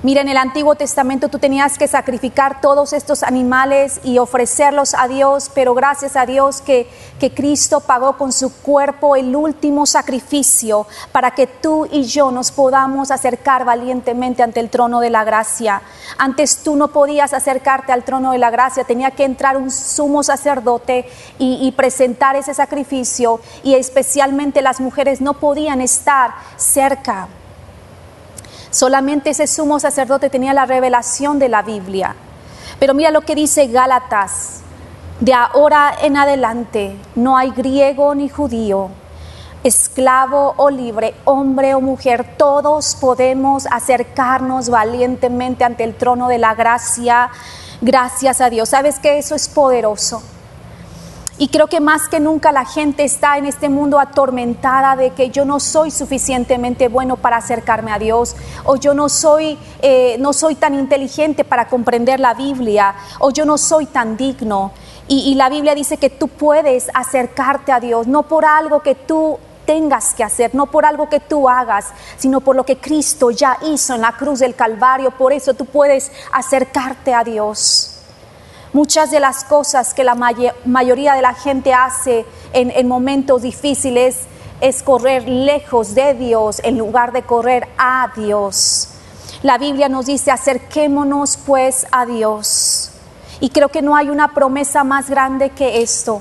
Mira, 0.02 0.20
en 0.20 0.28
el 0.28 0.36
Antiguo 0.36 0.74
Testamento 0.74 1.30
tú 1.30 1.38
tenías 1.38 1.78
que 1.78 1.88
sacrificar 1.88 2.60
todos 2.60 2.92
estos 2.92 3.22
animales 3.22 3.98
y 4.04 4.18
ofrecerlos 4.18 4.92
a 4.92 5.08
Dios, 5.08 5.50
pero 5.54 5.74
gracias 5.74 6.16
a 6.16 6.26
Dios 6.26 6.60
que, 6.60 6.86
que 7.18 7.32
Cristo 7.32 7.80
pagó 7.80 8.18
con 8.18 8.30
su 8.30 8.52
cuerpo 8.52 9.16
el 9.16 9.34
último 9.34 9.86
sacrificio 9.86 10.86
para 11.12 11.30
que 11.30 11.46
tú 11.46 11.88
y 11.90 12.04
yo 12.04 12.30
nos 12.30 12.52
podamos 12.52 13.10
acercar 13.10 13.64
valientemente 13.64 14.42
ante 14.42 14.60
el 14.60 14.68
trono 14.68 15.00
de 15.00 15.08
la 15.08 15.24
gracia. 15.24 15.80
Antes 16.18 16.58
tú 16.58 16.76
no 16.76 16.88
podías 16.88 17.32
acercarte 17.32 17.90
al 17.92 18.04
trono 18.04 18.32
de 18.32 18.38
la 18.38 18.50
gracia, 18.50 18.84
tenía 18.84 19.12
que 19.12 19.24
entrar 19.24 19.56
un 19.56 19.70
sumo 19.70 20.22
sacerdote 20.22 21.08
y, 21.38 21.58
y 21.66 21.72
presentar 21.72 22.36
ese 22.36 22.52
sacrificio 22.52 23.40
y 23.64 23.74
especialmente 23.74 24.60
las 24.60 24.78
mujeres 24.78 25.22
no 25.22 25.40
podían 25.40 25.80
estar 25.80 26.34
cerca 26.58 27.28
Solamente 28.70 29.30
ese 29.30 29.46
sumo 29.46 29.80
sacerdote 29.80 30.30
tenía 30.30 30.54
la 30.54 30.66
revelación 30.66 31.38
de 31.38 31.48
la 31.48 31.62
Biblia. 31.62 32.14
Pero 32.78 32.94
mira 32.94 33.10
lo 33.10 33.22
que 33.22 33.34
dice 33.34 33.66
Gálatas. 33.68 34.60
De 35.20 35.32
ahora 35.32 35.94
en 36.02 36.16
adelante 36.16 36.96
no 37.14 37.38
hay 37.38 37.50
griego 37.50 38.14
ni 38.14 38.28
judío, 38.28 38.90
esclavo 39.64 40.52
o 40.58 40.68
libre, 40.68 41.14
hombre 41.24 41.74
o 41.74 41.80
mujer, 41.80 42.36
todos 42.36 42.96
podemos 42.96 43.66
acercarnos 43.70 44.68
valientemente 44.68 45.64
ante 45.64 45.84
el 45.84 45.94
trono 45.94 46.28
de 46.28 46.36
la 46.36 46.54
gracia. 46.54 47.30
Gracias 47.80 48.42
a 48.42 48.50
Dios. 48.50 48.68
¿Sabes 48.68 48.98
que 48.98 49.16
eso 49.16 49.34
es 49.34 49.48
poderoso? 49.48 50.22
Y 51.38 51.48
creo 51.48 51.66
que 51.66 51.80
más 51.80 52.08
que 52.08 52.18
nunca 52.18 52.50
la 52.50 52.64
gente 52.64 53.04
está 53.04 53.36
en 53.36 53.44
este 53.44 53.68
mundo 53.68 54.00
atormentada 54.00 54.96
de 54.96 55.10
que 55.10 55.28
yo 55.28 55.44
no 55.44 55.60
soy 55.60 55.90
suficientemente 55.90 56.88
bueno 56.88 57.16
para 57.18 57.36
acercarme 57.36 57.92
a 57.92 57.98
Dios, 57.98 58.36
o 58.64 58.76
yo 58.76 58.94
no 58.94 59.10
soy, 59.10 59.58
eh, 59.82 60.16
no 60.18 60.32
soy 60.32 60.54
tan 60.54 60.74
inteligente 60.74 61.44
para 61.44 61.68
comprender 61.68 62.20
la 62.20 62.32
Biblia, 62.32 62.94
o 63.18 63.30
yo 63.30 63.44
no 63.44 63.58
soy 63.58 63.84
tan 63.84 64.16
digno. 64.16 64.72
Y, 65.08 65.30
y 65.30 65.34
la 65.34 65.50
Biblia 65.50 65.74
dice 65.74 65.98
que 65.98 66.08
tú 66.08 66.28
puedes 66.28 66.88
acercarte 66.94 67.70
a 67.70 67.80
Dios, 67.80 68.06
no 68.06 68.22
por 68.22 68.46
algo 68.46 68.80
que 68.80 68.94
tú 68.94 69.38
tengas 69.66 70.14
que 70.14 70.24
hacer, 70.24 70.54
no 70.54 70.66
por 70.66 70.86
algo 70.86 71.10
que 71.10 71.20
tú 71.20 71.50
hagas, 71.50 71.88
sino 72.16 72.40
por 72.40 72.56
lo 72.56 72.64
que 72.64 72.78
Cristo 72.78 73.30
ya 73.30 73.58
hizo 73.62 73.94
en 73.94 74.00
la 74.00 74.12
cruz 74.12 74.38
del 74.38 74.54
Calvario. 74.54 75.10
Por 75.10 75.34
eso 75.34 75.52
tú 75.52 75.66
puedes 75.66 76.10
acercarte 76.32 77.12
a 77.12 77.24
Dios. 77.24 77.95
Muchas 78.76 79.10
de 79.10 79.20
las 79.20 79.42
cosas 79.42 79.94
que 79.94 80.04
la 80.04 80.14
mayoría 80.14 81.14
de 81.14 81.22
la 81.22 81.32
gente 81.32 81.72
hace 81.72 82.26
en, 82.52 82.86
momentos 82.86 83.40
difíciles 83.40 84.24
es 84.60 84.82
correr 84.82 85.26
lejos 85.26 85.94
de 85.94 86.12
Dios 86.12 86.60
en 86.62 86.76
lugar 86.76 87.12
de 87.12 87.22
correr 87.22 87.66
a 87.78 88.12
Dios. 88.14 88.88
La 89.42 89.56
Biblia 89.56 89.88
nos 89.88 90.04
dice, 90.04 90.30
acerquémonos 90.30 91.38
pues 91.38 91.86
a 91.90 92.04
Dios. 92.04 92.90
Y 93.40 93.48
creo 93.48 93.70
que 93.70 93.80
no 93.80 93.96
hay 93.96 94.10
una 94.10 94.34
promesa 94.34 94.84
más 94.84 95.08
grande 95.08 95.48
que 95.48 95.80
esto 95.80 96.20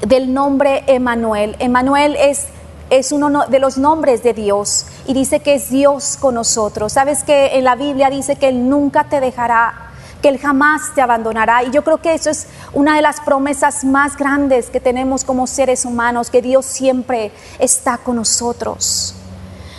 del 0.00 0.32
nombre 0.32 0.84
Emanuel. 0.86 1.54
Emanuel 1.58 2.16
es, 2.16 2.46
es 2.88 3.12
uno 3.12 3.46
de 3.46 3.58
los 3.58 3.76
nombres 3.76 4.22
de 4.22 4.32
Dios 4.32 4.86
y 5.06 5.12
dice 5.12 5.40
que 5.40 5.56
es 5.56 5.68
Dios 5.68 6.16
con 6.18 6.36
nosotros. 6.36 6.94
Sabes 6.94 7.24
que 7.24 7.58
en 7.58 7.64
la 7.64 7.74
Biblia 7.74 8.08
dice 8.08 8.36
que 8.36 8.48
Él 8.48 8.70
nunca 8.70 9.04
te 9.10 9.20
dejará 9.20 9.83
que 10.24 10.30
Él 10.30 10.38
jamás 10.38 10.94
te 10.94 11.02
abandonará. 11.02 11.64
Y 11.64 11.70
yo 11.70 11.84
creo 11.84 11.98
que 11.98 12.14
eso 12.14 12.30
es 12.30 12.46
una 12.72 12.96
de 12.96 13.02
las 13.02 13.20
promesas 13.20 13.84
más 13.84 14.16
grandes 14.16 14.70
que 14.70 14.80
tenemos 14.80 15.22
como 15.22 15.46
seres 15.46 15.84
humanos, 15.84 16.30
que 16.30 16.40
Dios 16.40 16.64
siempre 16.64 17.30
está 17.58 17.98
con 17.98 18.16
nosotros. 18.16 19.14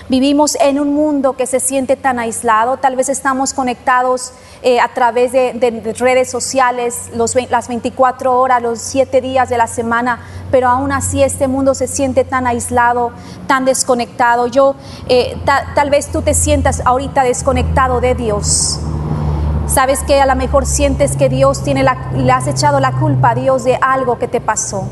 Vivimos 0.07 0.55
en 0.61 0.79
un 0.79 0.93
mundo 0.93 1.33
que 1.33 1.47
se 1.47 1.59
siente 1.59 1.95
tan 1.95 2.19
aislado, 2.19 2.77
tal 2.77 2.95
vez 2.95 3.09
estamos 3.09 3.55
conectados 3.55 4.33
eh, 4.61 4.79
a 4.79 4.89
través 4.89 5.31
de, 5.31 5.53
redes 5.97 6.29
sociales 6.29 7.09
las 7.49 7.67
24 7.67 8.39
horas, 8.39 8.61
los 8.61 8.77
7 8.81 9.21
días 9.21 9.49
de 9.49 9.57
la 9.57 9.65
semana, 9.65 10.19
pero 10.51 10.67
aún 10.67 10.91
así 10.91 11.23
este 11.23 11.47
mundo 11.47 11.73
se 11.73 11.87
siente 11.87 12.23
tan 12.23 12.45
aislado, 12.45 13.13
tan 13.47 13.65
desconectado. 13.65 14.45
Yo, 14.45 14.75
eh, 15.09 15.37
tal 15.73 15.89
vez 15.89 16.11
tú 16.11 16.21
te 16.21 16.35
sientas 16.35 16.83
ahorita 16.85 17.23
desconectado 17.23 17.99
de 17.99 18.13
Dios. 18.13 18.79
Sabes 19.67 20.03
que 20.03 20.21
a 20.21 20.25
lo 20.27 20.35
mejor 20.35 20.65
sientes 20.65 21.17
que 21.17 21.27
Dios 21.27 21.63
tiene 21.63 21.81
la, 21.81 22.11
le 22.13 22.31
has 22.31 22.47
echado 22.47 22.79
la 22.79 22.91
culpa 22.93 23.31
a 23.31 23.35
Dios 23.35 23.63
de 23.63 23.77
algo 23.81 24.19
que 24.19 24.27
te 24.27 24.39
pasó. 24.39 24.83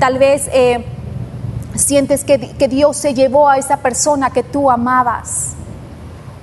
Tal 0.00 0.18
vez 0.18 0.48
eh, 0.52 0.84
sientes 1.76 2.24
que, 2.24 2.38
Dios 2.68 2.96
se 2.96 3.14
llevó 3.14 3.48
a 3.48 3.58
esa 3.58 3.78
persona 3.78 4.30
que 4.30 4.42
tú 4.42 4.70
amabas. 4.70 5.52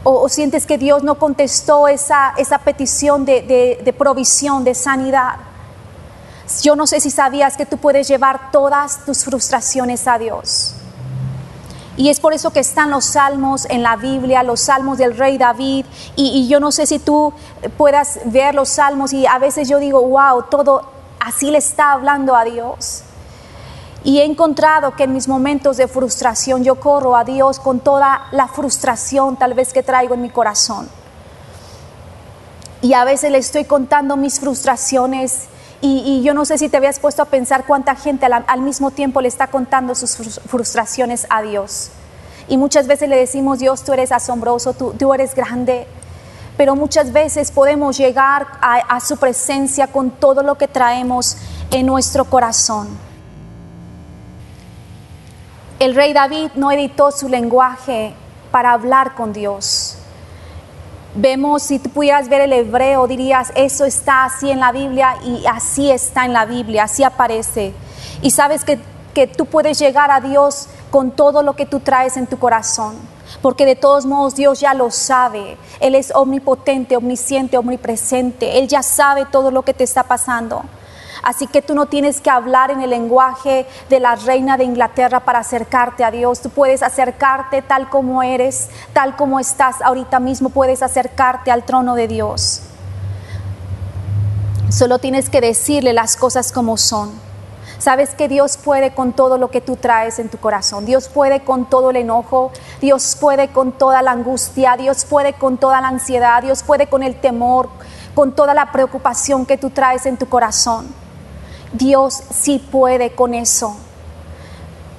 O, 0.03 0.27
sientes 0.29 0.65
que 0.65 0.77
Dios 0.77 1.03
no 1.03 1.15
contestó 1.15 1.87
esa, 1.87 2.33
esa 2.37 2.59
petición 2.59 3.25
de, 3.25 3.81
de 3.83 3.93
provisión, 3.93 4.63
de 4.63 4.73
sanidad. 4.73 5.35
Yo 6.61 6.75
no 6.75 6.87
sé 6.87 6.99
si 6.99 7.09
sabías 7.09 7.57
que 7.57 7.65
tú 7.65 7.77
puedes 7.77 8.07
llevar 8.07 8.51
todas 8.51 9.05
tus 9.05 9.23
frustraciones 9.23 10.07
a 10.07 10.17
Dios. 10.17 10.75
Y 11.95 12.09
es 12.09 12.19
por 12.19 12.33
eso 12.33 12.51
que 12.51 12.59
están 12.59 12.89
los 12.89 13.05
salmos 13.05 13.65
en 13.69 13.83
la 13.83 13.95
Biblia, 13.95 14.41
los 14.41 14.61
salmos 14.61 14.97
del 14.97 15.15
rey 15.15 15.37
David. 15.37 15.85
Y, 16.15 16.47
yo 16.47 16.59
no 16.59 16.71
sé 16.71 16.87
si 16.87 16.99
tú 16.99 17.33
puedas 17.77 18.19
ver 18.25 18.55
los 18.55 18.69
salmos 18.69 19.13
y 19.13 19.27
a 19.27 19.37
veces 19.37 19.69
yo 19.69 19.77
digo, 19.77 20.01
wow, 20.01 20.43
todo 20.49 20.89
así 21.19 21.51
le 21.51 21.59
está 21.59 21.91
hablando 21.91 22.35
a 22.35 22.43
Dios. 22.45 23.03
Y 24.03 24.19
he 24.19 24.25
encontrado 24.25 24.95
que 24.95 25.03
en 25.03 25.13
mis 25.13 25.27
momentos 25.27 25.77
de 25.77 25.87
frustración 25.87 26.63
yo 26.63 26.75
corro 26.75 27.15
a 27.15 27.23
Dios 27.23 27.59
con 27.59 27.79
toda 27.79 28.27
la 28.31 28.47
frustración 28.47 29.37
tal 29.37 29.53
vez 29.53 29.71
que 29.71 29.83
traigo 29.83 30.15
en 30.15 30.21
mi 30.21 30.29
corazón. 30.29 30.89
Y 32.81 32.93
a 32.95 33.05
veces 33.05 33.31
le 33.31 33.37
estoy 33.37 33.63
contando 33.63 34.17
mis 34.17 34.41
frustraciones 34.41 35.47
y, 35.85 36.21
yo 36.23 36.33
no 36.33 36.45
sé 36.45 36.57
si 36.57 36.69
te 36.69 36.77
habías 36.77 36.97
puesto 36.97 37.21
a 37.21 37.25
pensar 37.25 37.65
cuánta 37.65 37.93
gente 37.95 38.25
al, 38.25 38.61
mismo 38.61 38.91
tiempo 38.91 39.19
le 39.19 39.27
está 39.27 39.47
contando 39.47 39.95
sus 39.95 40.39
frustraciones 40.47 41.27
a 41.29 41.41
Dios. 41.41 41.89
Y 42.47 42.55
muchas 42.55 42.87
veces 42.87 43.09
le 43.09 43.17
decimos, 43.17 43.59
Dios, 43.59 43.83
tú 43.83 43.91
eres 43.91 44.13
asombroso, 44.13 44.73
tú, 44.73 44.95
tú 44.97 45.13
eres 45.13 45.35
grande. 45.35 45.85
Pero 46.55 46.77
muchas 46.77 47.11
veces 47.11 47.51
podemos 47.51 47.97
llegar 47.97 48.47
a, 48.61 48.75
a 48.75 49.01
su 49.01 49.17
presencia 49.17 49.87
con 49.87 50.11
todo 50.11 50.41
lo 50.41 50.55
que 50.55 50.69
traemos 50.69 51.35
en 51.69 51.85
nuestro 51.85 52.23
corazón. 52.23 52.87
El 55.79 55.95
rey 55.95 56.13
David 56.13 56.51
no 56.55 56.71
editó 56.71 57.11
su 57.11 57.27
lenguaje 57.27 58.13
para 58.51 58.71
hablar 58.71 59.15
con 59.15 59.33
Dios. 59.33 59.97
Vemos, 61.15 61.61
si 61.61 61.77
tú 61.77 61.91
pudieras 61.91 62.27
ver 62.27 62.41
el 62.41 62.53
hebreo, 62.53 63.05
dirías, 63.05 63.51
eso 63.55 63.85
está 63.85 64.25
así 64.25 64.49
en 64.49 64.59
la 64.59 64.71
Biblia 64.71 65.15
y 65.23 65.45
así 65.45 65.91
está 65.91 66.25
en 66.25 66.33
la 66.33 66.45
Biblia, 66.45 66.85
así 66.85 67.03
aparece. 67.03 67.73
Y 68.23 68.31
sabes 68.31 68.65
que, 68.65 68.79
que 69.13 69.27
tú 69.27 69.45
puedes 69.45 69.77
llegar 69.77 70.09
a 70.09 70.21
Dios 70.21 70.69
con 70.89 71.11
todo 71.11 71.43
lo 71.43 71.55
que 71.55 71.67
tú 71.67 71.79
traes 71.79 72.17
en 72.17 72.25
tu 72.25 72.39
corazón, 72.39 72.95
porque 73.43 73.65
de 73.65 73.75
todos 73.75 74.07
modos 74.07 74.35
Dios 74.35 74.59
ya 74.59 74.73
lo 74.73 74.89
sabe. 74.89 75.57
Él 75.79 75.93
es 75.93 76.11
omnipotente, 76.15 76.97
omnisciente, 76.97 77.59
omnipresente. 77.59 78.57
Él 78.57 78.67
ya 78.67 78.81
sabe 78.81 79.25
todo 79.25 79.51
lo 79.51 79.61
que 79.61 79.75
te 79.75 79.83
está 79.83 80.03
pasando. 80.03 80.63
Así 81.23 81.47
que 81.47 81.61
tú 81.61 81.73
no 81.73 81.85
tienes 81.85 82.19
que 82.19 82.29
hablar 82.29 82.69
en 82.69 82.81
el 82.81 82.89
lenguaje 82.89 83.65
de 83.89 83.99
la 84.01 84.15
reina 84.15 84.57
de 84.57 84.65
Inglaterra 84.65 85.21
para 85.21 85.39
acercarte 85.39 86.03
a 86.03 86.11
Dios. 86.11 86.41
Tú 86.41 86.49
puedes 86.49 86.83
acercarte 86.83 87.61
tal 87.61 87.89
como 87.89 88.21
eres, 88.21 88.69
tal 88.91 89.15
como 89.15 89.39
estás 89.39 89.81
ahorita 89.81 90.19
mismo. 90.19 90.49
Puedes 90.49 90.83
acercarte 90.83 91.49
al 91.49 91.63
trono 91.63 91.95
de 91.95 92.09
Dios. 92.09 92.63
Solo 94.69 94.99
tienes 94.99 95.29
que 95.29 95.39
decirle 95.39 95.93
las 95.93 96.17
cosas 96.17 96.51
como 96.51 96.75
son. 96.75 97.11
Sabes 97.79 98.15
que 98.15 98.27
Dios 98.27 98.57
puede 98.57 98.93
con 98.93 99.13
todo 99.13 99.37
lo 99.37 99.49
que 99.49 99.61
tú 99.61 99.77
traes 99.77 100.19
en 100.19 100.27
tu 100.27 100.39
corazón. 100.39 100.85
Dios 100.85 101.07
puede 101.07 101.45
con 101.45 101.69
todo 101.69 101.91
el 101.91 101.95
enojo. 101.95 102.51
Dios 102.81 103.15
puede 103.19 103.47
con 103.47 103.71
toda 103.71 104.01
la 104.01 104.11
angustia. 104.11 104.75
Dios 104.75 105.05
puede 105.05 105.33
con 105.33 105.57
toda 105.57 105.79
la 105.79 105.87
ansiedad. 105.87 106.41
Dios 106.41 106.63
puede 106.63 106.87
con 106.87 107.01
el 107.01 107.15
temor, 107.15 107.69
con 108.13 108.35
toda 108.35 108.53
la 108.53 108.73
preocupación 108.73 109.45
que 109.45 109.57
tú 109.57 109.69
traes 109.69 110.05
en 110.05 110.17
tu 110.17 110.27
corazón. 110.27 111.02
Dios 111.73 112.23
sí 112.31 112.59
puede 112.59 113.13
con 113.13 113.33
eso. 113.33 113.75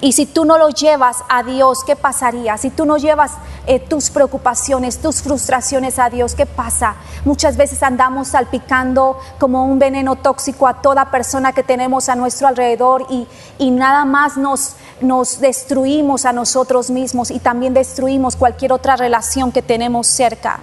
Y 0.01 0.11
si 0.11 0.25
tú 0.25 0.45
no 0.45 0.57
lo 0.57 0.69
llevas 0.69 1.23
a 1.29 1.41
Dios, 1.41 1.83
¿qué 1.83 1.95
pasaría? 1.95 2.57
Si 2.57 2.69
tú 2.69 2.85
no 2.85 2.97
llevas 2.97 3.31
eh, 3.65 3.79
tus 3.79 4.09
preocupaciones, 4.09 4.99
tus 4.99 5.21
frustraciones 5.21 5.97
a 5.99 6.09
Dios, 6.09 6.35
¿qué 6.35 6.45
pasa? 6.45 6.95
Muchas 7.23 7.55
veces 7.57 7.81
andamos 7.81 8.27
salpicando 8.27 9.17
como 9.39 9.65
un 9.65 9.79
veneno 9.79 10.17
tóxico 10.17 10.67
a 10.67 10.81
toda 10.81 11.11
persona 11.11 11.53
que 11.53 11.63
tenemos 11.63 12.09
a 12.09 12.15
nuestro 12.15 12.47
alrededor 12.47 13.07
y, 13.09 13.25
y 13.57 13.71
nada 13.71 14.03
más 14.05 14.35
nos, 14.37 14.75
nos 14.99 15.39
destruimos 15.39 16.25
a 16.25 16.33
nosotros 16.33 16.91
mismos 16.91 17.31
y 17.31 17.39
también 17.39 17.73
destruimos 17.73 18.35
cualquier 18.35 18.73
otra 18.73 18.97
relación 18.97 19.51
que 19.51 19.61
tenemos 19.61 20.07
cerca. 20.07 20.59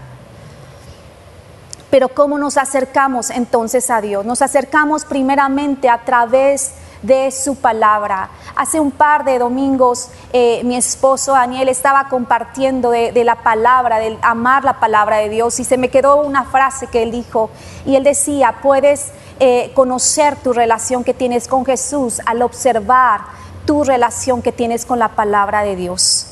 Pero 1.92 2.08
¿cómo 2.08 2.38
nos 2.38 2.56
acercamos 2.56 3.28
entonces 3.28 3.90
a 3.90 4.00
Dios? 4.00 4.24
Nos 4.24 4.40
acercamos 4.40 5.04
primeramente 5.04 5.90
a 5.90 6.06
través 6.06 6.72
de 7.02 7.30
su 7.30 7.56
palabra. 7.56 8.30
Hace 8.56 8.80
un 8.80 8.92
par 8.92 9.26
de 9.26 9.38
domingos 9.38 10.08
eh, 10.32 10.62
mi 10.64 10.74
esposo 10.74 11.32
Daniel 11.32 11.68
estaba 11.68 12.08
compartiendo 12.08 12.90
de, 12.90 13.12
la 13.24 13.42
palabra, 13.42 13.98
de 13.98 14.16
amar 14.22 14.64
la 14.64 14.80
palabra 14.80 15.18
de 15.18 15.28
Dios 15.28 15.60
y 15.60 15.64
se 15.64 15.76
me 15.76 15.90
quedó 15.90 16.22
una 16.22 16.44
frase 16.44 16.86
que 16.86 17.02
él 17.02 17.10
dijo 17.10 17.50
y 17.84 17.94
él 17.96 18.04
decía, 18.04 18.60
puedes 18.62 19.12
eh, 19.38 19.70
conocer 19.74 20.36
tu 20.36 20.54
relación 20.54 21.04
que 21.04 21.12
tienes 21.12 21.46
con 21.46 21.66
Jesús 21.66 22.22
al 22.24 22.40
observar 22.40 23.20
tu 23.66 23.84
relación 23.84 24.40
que 24.40 24.52
tienes 24.52 24.86
con 24.86 24.98
la 24.98 25.08
palabra 25.08 25.62
de 25.62 25.76
Dios. 25.76 26.28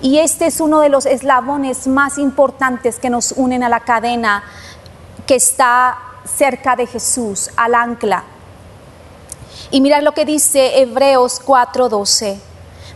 Y 0.00 0.18
este 0.18 0.46
es 0.46 0.60
uno 0.60 0.80
de 0.80 0.88
los 0.88 1.06
eslabones 1.06 1.88
más 1.88 2.18
importantes 2.18 2.98
que 2.98 3.10
nos 3.10 3.32
unen 3.32 3.64
a 3.64 3.68
la 3.68 3.80
cadena 3.80 4.44
que 5.28 5.34
está 5.34 5.98
cerca 6.24 6.74
de 6.74 6.86
Jesús, 6.86 7.50
al 7.54 7.74
ancla. 7.74 8.24
Y 9.70 9.82
mira 9.82 10.00
lo 10.00 10.12
que 10.12 10.24
dice 10.24 10.80
Hebreos 10.80 11.42
4:12. 11.44 12.38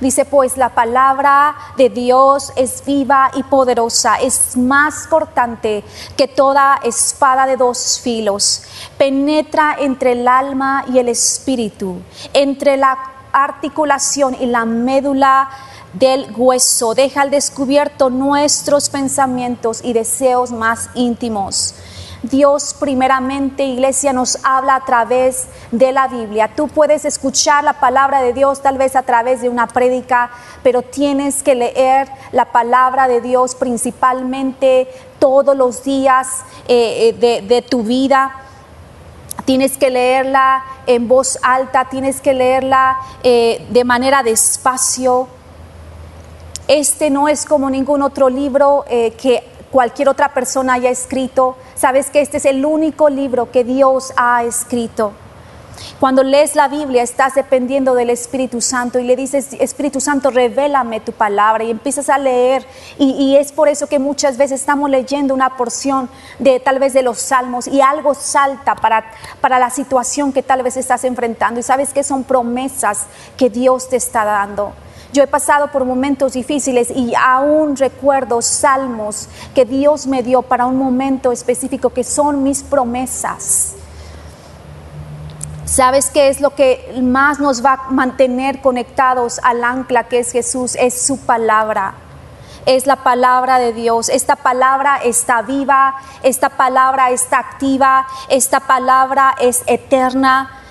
Dice, 0.00 0.24
pues 0.24 0.56
la 0.56 0.70
palabra 0.70 1.54
de 1.76 1.90
Dios 1.90 2.52
es 2.56 2.84
viva 2.84 3.30
y 3.34 3.44
poderosa, 3.44 4.16
es 4.16 4.56
más 4.56 5.06
cortante 5.06 5.84
que 6.16 6.26
toda 6.26 6.80
espada 6.82 7.46
de 7.46 7.56
dos 7.56 8.00
filos, 8.02 8.62
penetra 8.98 9.76
entre 9.78 10.12
el 10.12 10.26
alma 10.26 10.86
y 10.92 10.98
el 10.98 11.08
espíritu, 11.08 11.98
entre 12.32 12.78
la 12.78 12.98
articulación 13.32 14.36
y 14.40 14.46
la 14.46 14.64
médula 14.64 15.50
del 15.92 16.32
hueso, 16.36 16.94
deja 16.94 17.20
al 17.20 17.30
descubierto 17.30 18.10
nuestros 18.10 18.88
pensamientos 18.88 19.80
y 19.84 19.92
deseos 19.92 20.50
más 20.50 20.88
íntimos. 20.94 21.74
Dios 22.22 22.74
primeramente, 22.78 23.64
iglesia, 23.64 24.12
nos 24.12 24.38
habla 24.44 24.76
a 24.76 24.84
través 24.84 25.48
de 25.72 25.90
la 25.90 26.06
Biblia. 26.06 26.52
Tú 26.54 26.68
puedes 26.68 27.04
escuchar 27.04 27.64
la 27.64 27.80
palabra 27.80 28.22
de 28.22 28.32
Dios 28.32 28.62
tal 28.62 28.78
vez 28.78 28.94
a 28.94 29.02
través 29.02 29.42
de 29.42 29.48
una 29.48 29.66
prédica, 29.66 30.30
pero 30.62 30.82
tienes 30.82 31.42
que 31.42 31.56
leer 31.56 32.08
la 32.30 32.52
palabra 32.52 33.08
de 33.08 33.20
Dios 33.20 33.56
principalmente 33.56 34.88
todos 35.18 35.56
los 35.56 35.82
días 35.82 36.42
eh, 36.68 37.16
eh, 37.20 37.42
de, 37.42 37.62
tu 37.62 37.82
vida. 37.82 38.32
Tienes 39.44 39.76
que 39.76 39.90
leerla 39.90 40.62
en 40.86 41.08
voz 41.08 41.38
alta, 41.42 41.88
tienes 41.88 42.20
que 42.20 42.34
leerla 42.34 42.98
eh, 43.24 43.66
de 43.70 43.84
manera 43.84 44.22
despacio. 44.22 45.28
Este 46.68 47.10
no 47.10 47.28
es 47.28 47.44
como 47.44 47.68
ningún 47.68 48.02
otro 48.02 48.28
libro 48.30 48.84
eh, 48.88 49.12
que 49.20 49.51
cualquier 49.72 50.08
otra 50.08 50.32
persona 50.32 50.74
haya 50.74 50.90
escrito. 50.90 51.56
Sabes 51.74 52.10
que 52.10 52.20
este 52.20 52.36
es 52.36 52.44
el 52.44 52.64
único 52.64 53.08
libro 53.08 53.50
que 53.50 53.64
Dios 53.64 54.12
ha 54.16 54.44
escrito. 54.44 55.12
Cuando 55.98 56.22
lees 56.22 56.54
la 56.54 56.68
Biblia 56.68 57.02
estás 57.02 57.34
dependiendo 57.34 57.94
del 57.94 58.10
Espíritu 58.10 58.60
Santo 58.60 58.98
y 58.98 59.04
le 59.04 59.16
dices, 59.16 59.54
Espíritu 59.58 60.00
Santo, 60.00 60.30
revélame 60.30 61.00
tu 61.00 61.12
palabra 61.12 61.64
y 61.64 61.70
empiezas 61.70 62.08
a 62.08 62.18
leer. 62.18 62.64
Y, 62.98 63.12
y, 63.12 63.36
es 63.36 63.52
por 63.52 63.68
eso 63.68 63.86
que 63.86 63.98
muchas 63.98 64.36
veces 64.36 64.60
estamos 64.60 64.90
leyendo 64.90 65.32
una 65.32 65.56
porción 65.56 66.08
de 66.38 66.60
tal 66.60 66.78
vez 66.78 66.92
de 66.92 67.02
los 67.02 67.18
salmos 67.18 67.66
y 67.66 67.80
algo 67.80 68.14
salta 68.14 68.74
para, 68.74 69.04
para 69.40 69.58
la 69.58 69.70
situación 69.70 70.32
que 70.32 70.42
tal 70.42 70.62
vez 70.62 70.76
estás 70.76 71.04
enfrentando. 71.04 71.60
Y 71.60 71.62
sabes 71.62 71.92
que 71.92 72.04
son 72.04 72.24
promesas 72.24 73.06
que 73.36 73.48
Dios 73.48 73.88
te 73.88 73.96
está 73.96 74.24
dando. 74.24 74.72
Yo 75.12 75.22
he 75.22 75.26
pasado 75.26 75.68
por 75.68 75.84
momentos 75.84 76.32
difíciles 76.32 76.90
y 76.90 77.12
aún 77.14 77.76
recuerdo 77.76 78.40
salmos 78.40 79.28
que 79.54 79.66
Dios 79.66 80.06
me 80.06 80.22
dio 80.22 80.40
para 80.40 80.64
un 80.64 80.76
momento 80.76 81.32
específico 81.32 81.90
que 81.90 82.02
son 82.02 82.42
mis 82.42 82.62
promesas. 82.62 83.74
¿Sabes 85.66 86.10
qué 86.10 86.28
es 86.28 86.40
lo 86.40 86.54
que 86.54 86.98
más 87.02 87.40
nos 87.40 87.64
va 87.64 87.74
a 87.74 87.90
mantener 87.90 88.62
conectados 88.62 89.38
al 89.42 89.62
ancla 89.64 90.04
que 90.04 90.18
es 90.18 90.32
Jesús? 90.32 90.76
Es 90.76 91.02
su 91.02 91.18
palabra. 91.18 91.94
Es 92.64 92.86
la 92.86 92.96
palabra 92.96 93.58
de 93.58 93.72
Dios. 93.74 94.08
Esta 94.08 94.36
palabra 94.36 94.96
está 95.04 95.42
viva, 95.42 95.94
esta 96.22 96.48
palabra 96.48 97.10
está 97.10 97.38
activa, 97.38 98.06
esta 98.28 98.60
palabra 98.60 99.34
es 99.40 99.62
eterna. 99.66 100.61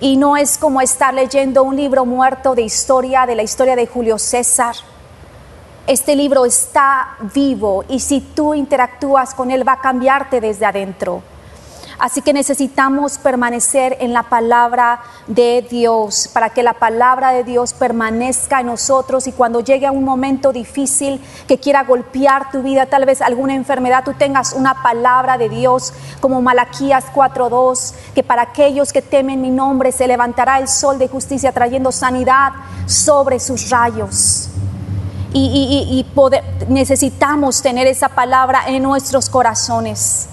Y 0.00 0.16
no 0.16 0.38
es 0.38 0.56
como 0.56 0.80
estar 0.80 1.12
leyendo 1.12 1.62
un 1.62 1.76
libro 1.76 2.06
muerto 2.06 2.54
de 2.54 2.62
historia, 2.62 3.26
de 3.26 3.34
la 3.34 3.42
historia 3.42 3.76
de 3.76 3.86
Julio 3.86 4.18
César. 4.18 4.74
Este 5.86 6.16
libro 6.16 6.46
está 6.46 7.16
vivo 7.34 7.84
y 7.86 8.00
si 8.00 8.20
tú 8.20 8.54
interactúas 8.54 9.34
con 9.34 9.50
él 9.50 9.66
va 9.66 9.72
a 9.72 9.80
cambiarte 9.80 10.40
desde 10.40 10.64
adentro. 10.64 11.22
Así 12.00 12.22
que 12.22 12.32
necesitamos 12.32 13.18
permanecer 13.18 13.98
en 14.00 14.14
la 14.14 14.22
palabra 14.22 15.02
de 15.26 15.66
Dios 15.68 16.30
para 16.32 16.48
que 16.48 16.62
la 16.62 16.72
palabra 16.72 17.30
de 17.32 17.44
Dios 17.44 17.74
permanezca 17.74 18.60
en 18.60 18.68
nosotros 18.68 19.26
y 19.26 19.32
cuando 19.32 19.60
llegue 19.60 19.86
a 19.86 19.92
un 19.92 20.02
momento 20.02 20.50
difícil 20.50 21.20
que 21.46 21.58
quiera 21.58 21.84
golpear 21.84 22.50
tu 22.50 22.62
vida, 22.62 22.86
tal 22.86 23.04
vez 23.04 23.20
alguna 23.20 23.54
enfermedad, 23.54 24.02
tú 24.02 24.14
tengas 24.14 24.54
una 24.54 24.82
palabra 24.82 25.36
de 25.36 25.50
Dios 25.50 25.92
como 26.20 26.40
Malaquías 26.40 27.04
4:2, 27.14 27.92
que 28.14 28.22
para 28.22 28.42
aquellos 28.42 28.94
que 28.94 29.02
temen 29.02 29.42
mi 29.42 29.50
nombre 29.50 29.92
se 29.92 30.08
levantará 30.08 30.58
el 30.58 30.68
sol 30.68 30.98
de 30.98 31.06
justicia 31.06 31.52
trayendo 31.52 31.92
sanidad 31.92 32.52
sobre 32.86 33.38
sus 33.38 33.68
rayos. 33.68 34.48
Y, 35.34 36.06
necesitamos 36.68 37.60
tener 37.60 37.86
esa 37.86 38.08
palabra 38.08 38.62
en 38.68 38.82
nuestros 38.82 39.28
corazones. 39.28 40.30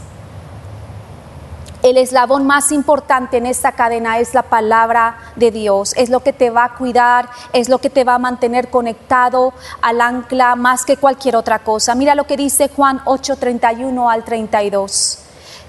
El 1.87 1.95
eslabón 1.95 2.45
más 2.45 2.73
importante 2.73 3.37
en 3.37 3.45
esta 3.45 3.71
cadena 3.71 4.19
es 4.19 4.33
la 4.33 4.43
palabra 4.43 5.19
de 5.37 5.51
Dios. 5.51 5.93
Es 5.95 6.09
lo 6.09 6.19
que 6.19 6.33
te 6.33 6.49
va 6.49 6.65
a 6.65 6.75
cuidar, 6.75 7.29
es 7.53 7.69
lo 7.69 7.77
que 7.77 7.89
te 7.89 8.03
va 8.03 8.15
a 8.15 8.19
mantener 8.19 8.69
conectado 8.69 9.53
al 9.81 10.01
ancla 10.01 10.57
más 10.57 10.83
que 10.83 10.97
cualquier 10.97 11.37
otra 11.37 11.59
cosa. 11.59 11.95
Mira 11.95 12.13
lo 12.13 12.27
que 12.27 12.35
dice 12.35 12.67
Juan 12.67 12.99
8:31 13.05 14.11
al 14.11 14.25
32. 14.25 15.19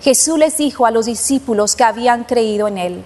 Jesús 0.00 0.36
les 0.36 0.56
dijo 0.56 0.86
a 0.86 0.90
los 0.90 1.06
discípulos 1.06 1.76
que 1.76 1.84
habían 1.84 2.24
creído 2.24 2.66
en 2.66 2.78
él, 2.78 3.04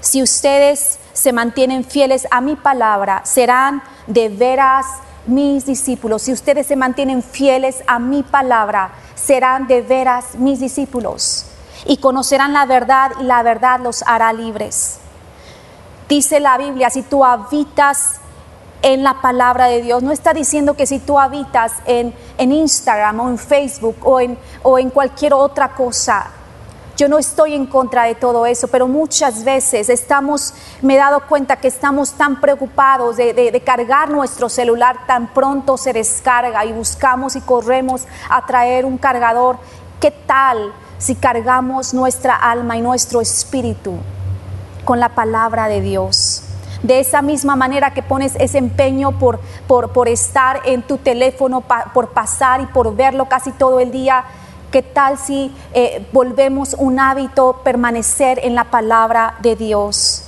si 0.00 0.22
ustedes 0.22 0.98
se 1.14 1.32
mantienen 1.32 1.84
fieles 1.84 2.28
a 2.30 2.42
mi 2.42 2.54
palabra, 2.54 3.22
serán 3.24 3.82
de 4.06 4.28
veras 4.28 4.84
mis 5.26 5.64
discípulos. 5.64 6.20
Si 6.20 6.34
ustedes 6.34 6.66
se 6.66 6.76
mantienen 6.76 7.22
fieles 7.22 7.82
a 7.86 7.98
mi 7.98 8.22
palabra, 8.22 8.90
serán 9.14 9.68
de 9.68 9.80
veras 9.80 10.34
mis 10.34 10.60
discípulos 10.60 11.46
y 11.86 11.98
conocerán 11.98 12.52
la 12.52 12.66
verdad 12.66 13.12
y 13.20 13.24
la 13.24 13.42
verdad 13.42 13.80
los 13.80 14.02
hará 14.02 14.32
libres. 14.32 14.98
Dice 16.08 16.40
la 16.40 16.58
Biblia, 16.58 16.90
si 16.90 17.02
tú 17.02 17.24
habitas 17.24 18.20
en 18.82 19.02
la 19.02 19.20
palabra 19.20 19.66
de 19.66 19.82
Dios, 19.82 20.02
no 20.02 20.12
está 20.12 20.32
diciendo 20.32 20.74
que 20.74 20.86
si 20.86 20.98
tú 20.98 21.18
habitas 21.18 21.72
en, 21.86 22.14
en 22.38 22.52
Instagram 22.52 23.20
o 23.20 23.28
en 23.28 23.38
Facebook 23.38 23.96
o 24.02 24.20
en, 24.20 24.38
o 24.62 24.78
en 24.78 24.90
cualquier 24.90 25.34
otra 25.34 25.74
cosa, 25.74 26.30
yo 26.96 27.08
no 27.08 27.18
estoy 27.18 27.54
en 27.54 27.66
contra 27.66 28.04
de 28.04 28.14
todo 28.14 28.46
eso, 28.46 28.68
pero 28.68 28.88
muchas 28.88 29.44
veces 29.44 29.90
estamos, 29.90 30.54
me 30.80 30.94
he 30.94 30.96
dado 30.96 31.20
cuenta 31.28 31.56
que 31.56 31.68
estamos 31.68 32.12
tan 32.12 32.40
preocupados 32.40 33.16
de, 33.16 33.34
de, 33.34 33.60
cargar 33.60 34.08
nuestro 34.08 34.48
celular, 34.48 35.06
tan 35.06 35.34
pronto 35.34 35.76
se 35.76 35.92
descarga 35.92 36.64
y 36.64 36.72
buscamos 36.72 37.36
y 37.36 37.42
corremos 37.42 38.06
a 38.30 38.46
traer 38.46 38.86
un 38.86 38.96
cargador. 38.96 39.58
¿Qué 40.00 40.10
tal 40.10 40.72
si 40.98 41.14
cargamos 41.14 41.94
nuestra 41.94 42.34
alma 42.34 42.76
y 42.76 42.80
nuestro 42.80 43.20
espíritu 43.20 43.94
con 44.84 45.00
la 45.00 45.10
palabra 45.10 45.68
de 45.68 45.80
Dios. 45.80 46.42
De 46.82 47.00
esa 47.00 47.22
misma 47.22 47.56
manera 47.56 47.92
que 47.92 48.02
pones 48.02 48.36
ese 48.38 48.58
empeño 48.58 49.18
por, 49.18 49.40
por, 49.66 50.08
estar 50.08 50.60
en 50.64 50.82
tu 50.82 50.98
teléfono, 50.98 51.64
por 51.92 52.10
pasar 52.10 52.60
y 52.60 52.66
por 52.66 52.94
verlo 52.94 53.28
casi 53.28 53.50
todo 53.52 53.80
el 53.80 53.90
día, 53.90 54.24
¿qué 54.70 54.82
tal 54.82 55.18
si 55.18 55.54
eh, 55.72 56.06
volvemos 56.12 56.74
un 56.78 57.00
hábito 57.00 57.60
permanecer 57.64 58.40
en 58.42 58.54
la 58.54 58.64
palabra 58.64 59.34
de 59.42 59.56
Dios? 59.56 60.22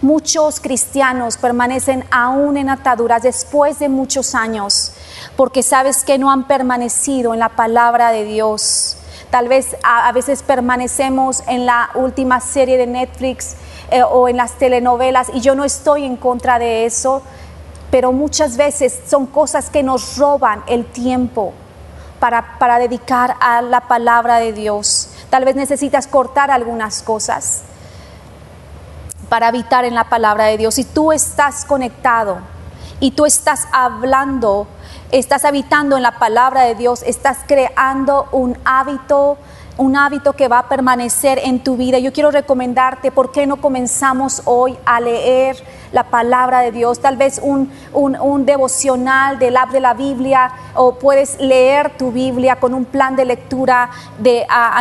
Muchos 0.00 0.60
cristianos 0.60 1.36
permanecen 1.36 2.04
aún 2.12 2.56
en 2.56 2.70
ataduras 2.70 3.22
después 3.22 3.80
de 3.80 3.88
muchos 3.88 4.36
años, 4.36 4.92
porque 5.36 5.64
sabes 5.64 6.04
que 6.04 6.18
no 6.18 6.30
han 6.30 6.46
permanecido 6.46 7.34
en 7.34 7.40
la 7.40 7.48
palabra 7.48 8.12
de 8.12 8.24
Dios. 8.24 8.96
Tal 9.30 9.48
vez 9.48 9.76
a, 9.82 10.10
veces 10.12 10.42
permanecemos 10.42 11.42
en 11.46 11.66
la 11.66 11.90
última 11.94 12.40
serie 12.40 12.78
de 12.78 12.86
Netflix 12.86 13.56
eh, 13.90 14.02
o 14.02 14.28
en 14.28 14.38
las 14.38 14.52
telenovelas 14.52 15.28
y 15.34 15.40
yo 15.40 15.54
no 15.54 15.64
estoy 15.64 16.04
en 16.04 16.16
contra 16.16 16.58
de 16.58 16.86
eso, 16.86 17.22
pero 17.90 18.12
muchas 18.12 18.56
veces 18.56 18.98
son 19.06 19.26
cosas 19.26 19.68
que 19.68 19.82
nos 19.82 20.16
roban 20.16 20.62
el 20.66 20.86
tiempo 20.86 21.52
para, 22.20 22.58
para 22.58 22.78
dedicar 22.78 23.36
a 23.40 23.60
la 23.60 23.82
palabra 23.82 24.38
de 24.38 24.54
Dios. 24.54 25.10
Tal 25.28 25.44
vez 25.44 25.56
necesitas 25.56 26.06
cortar 26.06 26.50
algunas 26.50 27.02
cosas 27.02 27.62
para 29.28 29.48
habitar 29.48 29.84
en 29.84 29.94
la 29.94 30.04
palabra 30.04 30.44
de 30.44 30.56
Dios. 30.56 30.74
Si 30.74 30.84
tú 30.84 31.12
estás 31.12 31.66
conectado 31.66 32.38
y 32.98 33.10
tú 33.10 33.26
estás 33.26 33.68
hablando 33.72 34.66
estás 35.10 35.44
habitando 35.44 35.96
en 35.96 36.02
la 36.02 36.18
palabra 36.18 36.62
de 36.62 36.74
Dios, 36.74 37.02
estás 37.02 37.38
creando 37.46 38.28
un 38.32 38.56
hábito, 38.64 39.38
un 39.78 39.96
hábito 39.96 40.34
que 40.34 40.48
va 40.48 40.58
a 40.58 40.68
permanecer 40.68 41.38
en 41.42 41.60
tu 41.60 41.76
vida. 41.76 41.98
Yo 41.98 42.12
quiero 42.12 42.30
recomendarte, 42.30 43.10
¿por 43.10 43.30
qué 43.32 43.46
no 43.46 43.56
comenzamos 43.56 44.42
hoy 44.44 44.76
a 44.84 45.00
leer 45.00 45.56
la 45.92 46.04
palabra 46.04 46.60
de 46.60 46.72
Dios? 46.72 46.98
Tal 46.98 47.16
vez 47.16 47.40
un, 47.42 47.72
un, 47.92 48.16
un 48.20 48.44
devocional 48.44 49.38
del 49.38 49.56
app 49.56 49.70
de 49.70 49.80
la 49.80 49.94
Biblia 49.94 50.50
o 50.74 50.96
puedes 50.96 51.40
leer 51.40 51.96
tu 51.96 52.10
Biblia 52.10 52.56
con 52.56 52.74
un 52.74 52.84
plan 52.84 53.14
de 53.14 53.24
lectura 53.24 53.90
de, 54.18 54.44
a, 54.48 54.80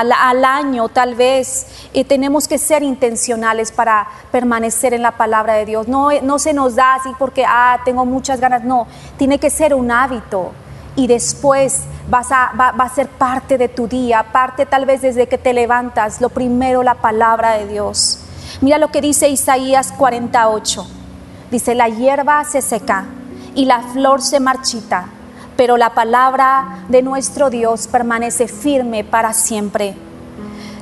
al 0.00 0.44
año 0.44 0.88
tal 0.88 1.14
vez. 1.14 1.66
Y 1.92 2.04
tenemos 2.04 2.48
que 2.48 2.56
ser 2.56 2.82
intencionales 2.82 3.70
para 3.70 4.08
permanecer 4.30 4.94
en 4.94 5.02
la 5.02 5.12
palabra 5.12 5.54
de 5.54 5.66
Dios. 5.66 5.88
No, 5.88 6.08
no 6.22 6.38
se 6.38 6.54
nos 6.54 6.74
da 6.74 6.94
así 6.94 7.10
porque, 7.18 7.44
ah, 7.46 7.80
tengo 7.84 8.06
muchas 8.06 8.40
ganas. 8.40 8.64
No, 8.64 8.86
tiene 9.18 9.38
que 9.38 9.50
ser 9.50 9.74
un 9.74 9.90
hábito 9.90 10.52
y 10.96 11.06
después 11.06 11.82
vas 12.08 12.30
a, 12.32 12.52
va, 12.58 12.72
va, 12.72 12.84
a 12.84 12.94
ser 12.94 13.08
parte 13.08 13.58
de 13.58 13.68
tu 13.68 13.88
día, 13.88 14.26
parte 14.32 14.66
tal 14.66 14.84
vez 14.84 15.02
desde 15.02 15.26
que 15.26 15.38
te 15.38 15.52
levantas, 15.52 16.20
lo 16.20 16.28
primero 16.28 16.82
la 16.82 16.94
palabra 16.94 17.52
de 17.58 17.66
Dios. 17.66 18.18
Mira 18.60 18.78
lo 18.78 18.88
que 18.88 19.00
dice 19.00 19.28
Isaías 19.28 19.92
48. 19.92 20.86
Dice, 21.50 21.74
la 21.74 21.88
hierba 21.88 22.44
se 22.44 22.62
seca 22.62 23.06
y 23.54 23.64
la 23.64 23.80
flor 23.80 24.22
se 24.22 24.40
marchita, 24.40 25.06
pero 25.56 25.76
la 25.76 25.94
palabra 25.94 26.84
de 26.88 27.02
nuestro 27.02 27.50
Dios 27.50 27.88
permanece 27.88 28.48
firme 28.48 29.04
para 29.04 29.32
siempre. 29.32 29.94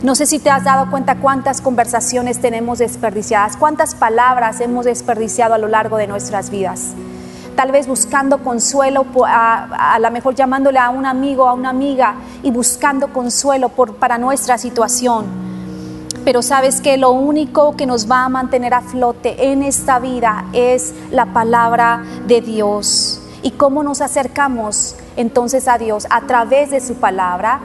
No 0.03 0.15
sé 0.15 0.27
si 0.27 0.39
te 0.39 0.49
has 0.49 0.65
dado 0.65 0.91
cuenta 0.91 1.17
cuántas 1.17 1.61
conversaciones 1.61 2.41
tenemos 2.41 2.79
desperdiciadas, 2.79 3.57
cuántas 3.57 3.95
palabras 3.95 4.61
hemos 4.61 4.87
desperdiciado 4.87 5.55
a 5.55 5.59
lo 5.59 5.69
largo 5.69 5.99
de 5.99 6.07
nuestras 6.07 6.51
vidas. 6.51 6.95
Tal 7.61 7.73
vez 7.73 7.87
buscando 7.87 8.39
consuelo, 8.39 9.05
a, 9.27 9.93
a 9.95 9.99
lo 9.99 10.11
mejor 10.11 10.35
llamándole 10.35 10.79
a 10.79 10.89
un 10.89 11.05
amigo, 11.05 11.47
a 11.47 11.53
una 11.53 11.69
amiga 11.69 12.15
y 12.43 12.51
buscando 12.51 13.13
consuelo 13.13 13.69
por, 13.69 13.97
para 13.97 14.17
nuestra 14.17 14.57
situación 14.57 15.27
pero 16.25 16.41
sabes 16.41 16.81
que 16.81 16.97
lo 16.97 17.11
único 17.11 17.77
que 17.77 17.85
nos 17.85 18.11
va 18.11 18.25
a 18.25 18.31
mantener 18.31 18.73
a 18.73 18.81
flote 18.81 19.53
en 19.53 19.63
esta 19.63 19.99
vida 19.99 20.47
es 20.55 20.95
la 21.11 21.35
palabra 21.35 22.03
de 22.27 22.41
Dios. 22.41 23.21
¿Y 23.43 23.51
cómo 23.51 23.83
nos 23.83 24.01
acercamos 24.01 24.97
entonces 25.19 25.69
a 25.69 25.77
Dios? 25.77 26.07
A 26.09 26.23
través 26.23 26.71
de 26.71 26.81
su 26.81 26.95
palabra. 26.95 27.61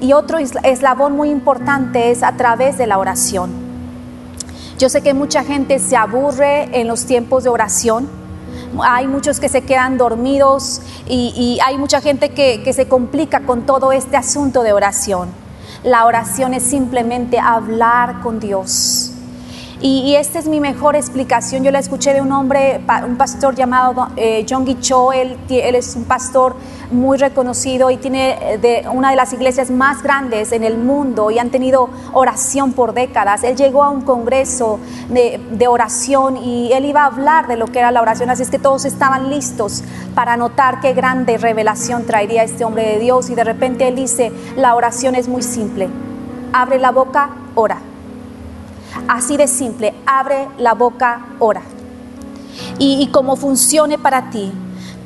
Y 0.00 0.12
otro 0.12 0.38
eslabón 0.38 1.14
muy 1.14 1.30
importante 1.30 2.10
es 2.10 2.24
a 2.24 2.32
través 2.32 2.78
de 2.78 2.88
la 2.88 2.98
oración. 2.98 3.50
Yo 4.76 4.88
sé 4.88 5.02
que 5.02 5.14
mucha 5.14 5.44
gente 5.44 5.78
se 5.78 5.96
aburre 5.96 6.80
en 6.80 6.88
los 6.88 7.06
tiempos 7.06 7.44
de 7.44 7.50
oración. 7.50 8.18
Hay 8.82 9.06
muchos 9.06 9.40
que 9.40 9.48
se 9.48 9.62
quedan 9.62 9.98
dormidos 9.98 10.80
y, 11.08 11.58
hay 11.64 11.76
mucha 11.78 12.00
gente 12.00 12.30
que, 12.30 12.72
se 12.72 12.88
complica 12.88 13.40
con 13.40 13.66
todo 13.66 13.92
este 13.92 14.16
asunto 14.16 14.62
de 14.62 14.72
oración. 14.72 15.28
La 15.82 16.04
oración 16.04 16.54
es 16.54 16.62
simplemente 16.62 17.38
hablar 17.38 18.20
con 18.22 18.38
Dios. 18.38 19.09
Y, 19.82 20.14
esta 20.14 20.38
es 20.38 20.46
mi 20.46 20.60
mejor 20.60 20.94
explicación. 20.94 21.64
Yo 21.64 21.70
la 21.70 21.78
escuché 21.78 22.12
de 22.12 22.20
un 22.20 22.32
hombre, 22.32 22.82
un 23.06 23.16
pastor 23.16 23.54
llamado 23.54 24.08
eh, 24.16 24.44
John 24.46 24.66
Guicho. 24.66 25.10
Él, 25.10 25.38
él, 25.48 25.74
es 25.74 25.96
un 25.96 26.04
pastor 26.04 26.54
muy 26.90 27.16
reconocido 27.16 27.90
y 27.90 27.96
tiene 27.96 28.36
eh, 28.42 28.58
de 28.58 28.86
una 28.90 29.08
de 29.08 29.16
las 29.16 29.32
iglesias 29.32 29.70
más 29.70 30.02
grandes 30.02 30.52
en 30.52 30.64
el 30.64 30.76
mundo 30.76 31.30
y 31.30 31.38
han 31.38 31.48
tenido 31.48 31.88
oración 32.12 32.74
por 32.74 32.92
décadas. 32.92 33.42
Él 33.42 33.56
llegó 33.56 33.82
a 33.82 33.88
un 33.88 34.02
congreso 34.02 34.78
de, 35.08 35.40
de 35.50 35.66
oración 35.66 36.36
y 36.36 36.70
él 36.74 36.84
iba 36.84 37.04
a 37.04 37.06
hablar 37.06 37.46
de 37.46 37.56
lo 37.56 37.66
que 37.66 37.78
era 37.78 37.90
la 37.90 38.02
oración. 38.02 38.28
Así 38.28 38.42
es 38.42 38.50
que 38.50 38.58
todos 38.58 38.84
estaban 38.84 39.30
listos 39.30 39.82
para 40.14 40.36
notar 40.36 40.80
qué 40.80 40.92
grande 40.92 41.38
revelación 41.38 42.04
traería 42.04 42.44
este 42.44 42.66
hombre 42.66 42.86
de 42.86 42.98
Dios. 42.98 43.30
Y 43.30 43.34
de 43.34 43.44
repente 43.44 43.88
él 43.88 43.96
dice, 43.96 44.30
la 44.56 44.74
oración 44.74 45.14
es 45.14 45.26
muy 45.26 45.42
simple. 45.42 45.88
Abre 46.52 46.78
la 46.78 46.90
boca, 46.90 47.30
ora 47.54 47.78
Así 49.08 49.36
de 49.36 49.46
simple, 49.46 49.94
abre 50.06 50.48
la 50.58 50.74
boca, 50.74 51.26
ora. 51.38 51.62
Y, 52.78 53.08
como 53.08 53.36
funcione 53.36 53.98
para 53.98 54.30
ti, 54.30 54.52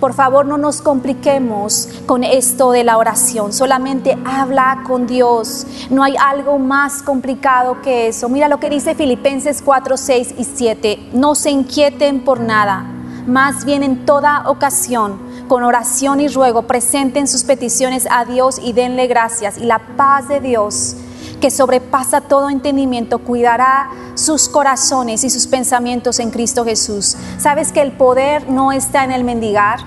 por 0.00 0.12
favor 0.12 0.44
no 0.44 0.58
nos 0.58 0.82
compliquemos 0.82 1.88
con 2.06 2.24
esto 2.24 2.72
de 2.72 2.84
la 2.84 2.98
oración, 2.98 3.52
solamente 3.52 4.18
habla 4.24 4.82
con 4.86 5.06
Dios. 5.06 5.66
No 5.90 6.02
hay 6.02 6.14
algo 6.20 6.58
más 6.58 7.02
complicado 7.02 7.80
que 7.80 8.08
eso. 8.08 8.28
Mira 8.28 8.48
lo 8.48 8.60
que 8.60 8.70
dice 8.70 8.94
Filipenses 8.94 9.62
4, 9.62 9.96
6 9.96 10.34
y 10.36 10.44
7. 10.44 11.10
No 11.14 11.34
se 11.34 11.50
inquieten 11.50 12.24
por 12.24 12.40
nada, 12.40 12.84
más 13.26 13.64
bien 13.64 13.82
en 13.82 14.04
toda 14.04 14.48
ocasión, 14.48 15.18
con 15.48 15.62
oración 15.62 16.20
y 16.20 16.28
ruego, 16.28 16.62
presenten 16.62 17.26
sus 17.26 17.44
peticiones 17.44 18.06
a 18.10 18.24
Dios 18.24 18.58
y 18.62 18.72
denle 18.72 19.06
gracias. 19.06 19.58
Y 19.58 19.64
la 19.64 19.78
paz 19.96 20.28
de 20.28 20.40
Dios 20.40 20.96
que 21.40 21.50
sobrepasa 21.50 22.22
todo 22.22 22.50
entendimiento, 22.50 23.18
cuidará 23.18 23.90
sus 24.14 24.48
corazones 24.48 25.24
y 25.24 25.30
sus 25.30 25.46
pensamientos 25.46 26.18
en 26.18 26.30
Cristo 26.30 26.64
Jesús. 26.64 27.16
Sabes 27.38 27.72
que 27.72 27.82
el 27.82 27.92
poder 27.92 28.48
no 28.50 28.72
está 28.72 29.04
en 29.04 29.12
el 29.12 29.24
mendigar, 29.24 29.80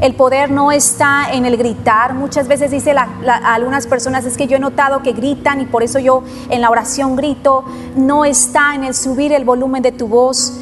el 0.00 0.16
poder 0.16 0.50
no 0.50 0.72
está 0.72 1.32
en 1.32 1.46
el 1.46 1.56
gritar. 1.56 2.14
Muchas 2.14 2.48
veces 2.48 2.72
dice 2.72 2.92
algunas 2.92 3.86
personas, 3.86 4.24
es 4.24 4.36
que 4.36 4.48
yo 4.48 4.56
he 4.56 4.60
notado 4.60 5.00
que 5.02 5.12
gritan 5.12 5.60
y 5.60 5.66
por 5.66 5.84
eso 5.84 6.00
yo 6.00 6.24
en 6.50 6.60
la 6.60 6.70
oración 6.70 7.14
grito. 7.14 7.64
No 7.94 8.24
está 8.24 8.74
en 8.74 8.82
el 8.82 8.94
subir 8.96 9.32
el 9.32 9.44
volumen 9.44 9.80
de 9.80 9.92
tu 9.92 10.08
voz. 10.08 10.54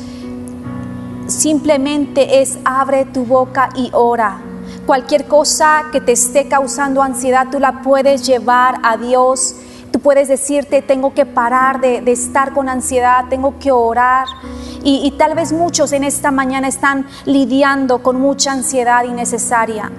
Simplemente 1.26 2.42
es 2.42 2.58
abre 2.66 3.06
tu 3.06 3.24
boca 3.24 3.70
y 3.74 3.88
ora. 3.94 4.42
Cualquier 4.84 5.26
cosa 5.26 5.84
que 5.90 6.02
te 6.02 6.12
esté 6.12 6.46
causando 6.46 7.02
ansiedad, 7.02 7.46
tú 7.50 7.58
la 7.60 7.80
puedes 7.80 8.26
llevar 8.26 8.80
a 8.82 8.98
Dios 8.98 9.54
Tú 9.90 10.00
puedes 10.00 10.28
decirte, 10.28 10.82
tengo 10.82 11.14
que 11.14 11.26
parar 11.26 11.80
de, 11.80 12.02
estar 12.10 12.52
con 12.52 12.68
ansiedad, 12.68 13.24
tengo 13.28 13.58
que 13.58 13.72
orar. 13.72 14.26
Y, 14.82 15.10
tal 15.18 15.34
vez 15.34 15.52
muchos 15.52 15.92
en 15.92 16.04
esta 16.04 16.30
mañana 16.30 16.68
están 16.68 17.06
lidiando 17.24 18.02
con 18.02 18.20
mucha 18.20 18.52
ansiedad 18.52 19.04
innecesaria 19.04 19.90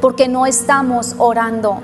porque 0.00 0.28
no 0.28 0.46
estamos 0.46 1.14
orando. 1.18 1.80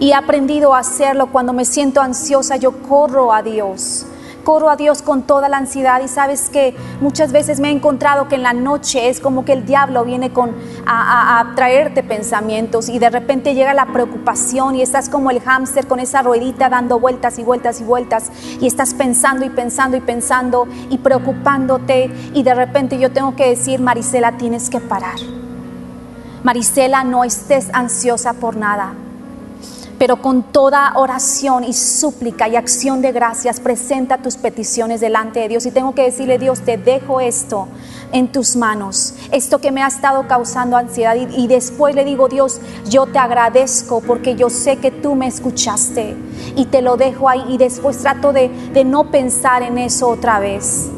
Y 0.00 0.10
he 0.10 0.14
aprendido 0.14 0.74
a 0.74 0.80
hacerlo 0.80 1.28
cuando 1.28 1.52
me 1.52 1.64
siento 1.64 2.00
ansiosa, 2.00 2.56
yo 2.56 2.82
corro 2.82 3.32
a 3.32 3.42
Dios 3.42 4.06
corro 4.46 4.70
a 4.70 4.76
Dios 4.76 5.02
con 5.02 5.24
toda 5.24 5.48
la 5.48 5.56
ansiedad 5.56 6.00
y 6.04 6.06
sabes 6.06 6.50
que 6.50 6.76
muchas 7.00 7.32
veces 7.32 7.58
me 7.58 7.68
he 7.68 7.72
encontrado 7.72 8.28
que 8.28 8.36
en 8.36 8.44
la 8.44 8.52
noche 8.52 9.08
es 9.08 9.18
como 9.18 9.44
que 9.44 9.52
el 9.52 9.66
diablo 9.66 10.04
viene 10.04 10.32
con 10.32 10.54
a, 10.86 11.52
traerte 11.56 12.04
pensamientos 12.04 12.88
y 12.88 13.00
de 13.00 13.10
repente 13.10 13.56
llega 13.56 13.74
la 13.74 13.86
preocupación 13.86 14.76
y 14.76 14.82
estás 14.82 15.08
como 15.08 15.32
el 15.32 15.40
hámster 15.40 15.88
con 15.88 15.98
esa 15.98 16.22
ruedita 16.22 16.68
dando 16.68 17.00
vueltas 17.00 17.40
y 17.40 17.42
vueltas 17.42 17.80
y 17.80 17.84
vueltas 17.84 18.30
y 18.60 18.68
estás 18.68 18.94
pensando 18.94 19.44
y 19.44 19.50
pensando 19.50 19.96
y 19.96 20.00
pensando 20.00 20.68
y 20.90 20.98
preocupándote 20.98 22.12
y 22.32 22.44
de 22.44 22.54
repente 22.54 23.00
yo 23.00 23.10
tengo 23.10 23.34
que 23.34 23.48
decir, 23.48 23.80
Marisela, 23.80 24.36
tienes 24.38 24.70
que 24.70 24.78
parar. 24.78 25.18
Marisela, 26.44 27.02
no 27.02 27.24
estés 27.24 27.68
ansiosa 27.72 28.34
por 28.34 28.56
nada 28.56 28.94
pero 29.98 30.20
con 30.20 30.42
toda 30.42 30.92
oración 30.96 31.64
y 31.64 31.72
súplica 31.72 32.48
y 32.48 32.56
acción 32.56 33.00
de 33.00 33.12
gracias 33.12 33.60
presenta 33.60 34.18
tus 34.18 34.36
peticiones 34.36 35.00
delante 35.00 35.40
de 35.40 35.48
Dios. 35.48 35.66
Y 35.66 35.70
tengo 35.70 35.94
que 35.94 36.02
decirle, 36.02 36.38
Dios, 36.38 36.60
te 36.60 36.76
dejo 36.76 37.20
esto 37.20 37.68
en 38.12 38.30
tus 38.30 38.56
manos, 38.56 39.14
esto 39.32 39.58
que 39.58 39.72
me 39.72 39.82
ha 39.82 39.88
estado 39.88 40.28
causando 40.28 40.76
ansiedad. 40.76 41.16
Y, 41.16 41.46
después 41.46 41.94
le 41.94 42.04
digo, 42.04 42.28
Dios, 42.28 42.60
yo 42.88 43.06
te 43.06 43.18
agradezco 43.18 44.00
porque 44.00 44.36
yo 44.36 44.50
sé 44.50 44.76
que 44.76 44.90
tú 44.90 45.14
me 45.14 45.26
escuchaste 45.26 46.16
y 46.54 46.66
te 46.66 46.82
lo 46.82 46.96
dejo 46.96 47.28
ahí. 47.28 47.44
Y 47.48 47.58
después 47.58 47.98
trato 47.98 48.32
de, 48.32 48.48
de 48.48 48.84
no 48.84 49.10
pensar 49.10 49.62
en 49.62 49.78
eso 49.78 50.08
otra 50.08 50.38
vez. 50.38 50.88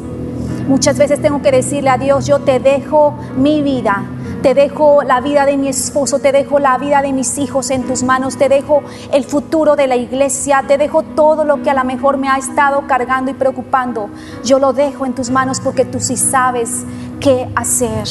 Muchas 0.66 0.98
veces 0.98 1.22
tengo 1.22 1.40
que 1.40 1.50
decirle 1.50 1.88
a 1.88 1.96
Dios, 1.96 2.26
yo 2.26 2.40
te 2.40 2.60
dejo 2.60 3.14
mi 3.36 3.62
vida 3.62 4.04
te 4.48 4.54
dejo 4.54 5.02
la 5.02 5.20
vida 5.20 5.44
de 5.44 5.58
mi 5.58 5.68
esposo, 5.68 6.20
te 6.20 6.32
dejo 6.32 6.58
la 6.58 6.78
vida 6.78 7.02
de 7.02 7.12
mis 7.12 7.36
hijos 7.36 7.68
en 7.68 7.82
tus 7.82 8.02
manos, 8.02 8.38
te 8.38 8.48
dejo 8.48 8.82
el 9.12 9.24
futuro 9.24 9.76
de 9.76 9.86
la 9.86 9.96
iglesia, 9.96 10.64
te 10.66 10.78
dejo 10.78 11.02
todo 11.02 11.44
lo 11.44 11.62
que 11.62 11.68
a 11.68 11.74
lo 11.74 11.84
mejor 11.84 12.16
me 12.16 12.30
ha 12.30 12.38
estado 12.38 12.86
cargando 12.86 13.30
y 13.30 13.34
preocupando. 13.34 14.08
Yo 14.44 14.58
lo 14.58 14.72
dejo 14.72 15.04
en 15.04 15.14
tus 15.14 15.28
manos 15.28 15.60
porque 15.60 15.84
tú 15.84 16.00
sí 16.00 16.16
sabes 16.16 16.86
qué 17.20 17.46
hacer. 17.56 18.08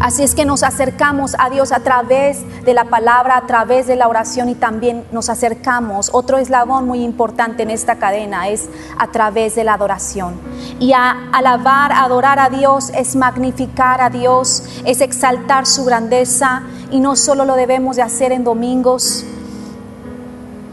Así 0.00 0.22
es 0.22 0.34
que 0.34 0.46
nos 0.46 0.62
acercamos 0.62 1.36
a 1.38 1.50
Dios 1.50 1.72
a 1.72 1.80
través 1.80 2.38
de 2.64 2.72
la 2.72 2.84
palabra, 2.84 3.36
a 3.36 3.46
través 3.46 3.86
de 3.86 3.96
la 3.96 4.08
oración 4.08 4.48
y 4.48 4.54
también 4.54 5.04
nos 5.12 5.28
acercamos. 5.28 6.08
Otro 6.14 6.38
eslabón 6.38 6.86
muy 6.86 7.04
importante 7.04 7.64
en 7.64 7.70
esta 7.70 7.96
cadena 7.96 8.48
es 8.48 8.70
a 8.98 9.08
través 9.08 9.56
de 9.56 9.64
la 9.64 9.74
adoración. 9.74 10.40
Y 10.78 10.94
alabar, 10.94 11.92
adorar 11.92 12.38
a 12.38 12.48
Dios 12.48 12.90
es 12.94 13.14
magnificar 13.14 14.00
a 14.00 14.08
Dios, 14.08 14.62
es 14.86 15.02
exaltar 15.02 15.66
su 15.66 15.84
grandeza 15.84 16.62
y 16.90 17.00
no 17.00 17.14
solo 17.14 17.44
lo 17.44 17.54
debemos 17.54 17.96
de 17.96 18.02
hacer 18.02 18.32
en 18.32 18.42
domingos, 18.42 19.26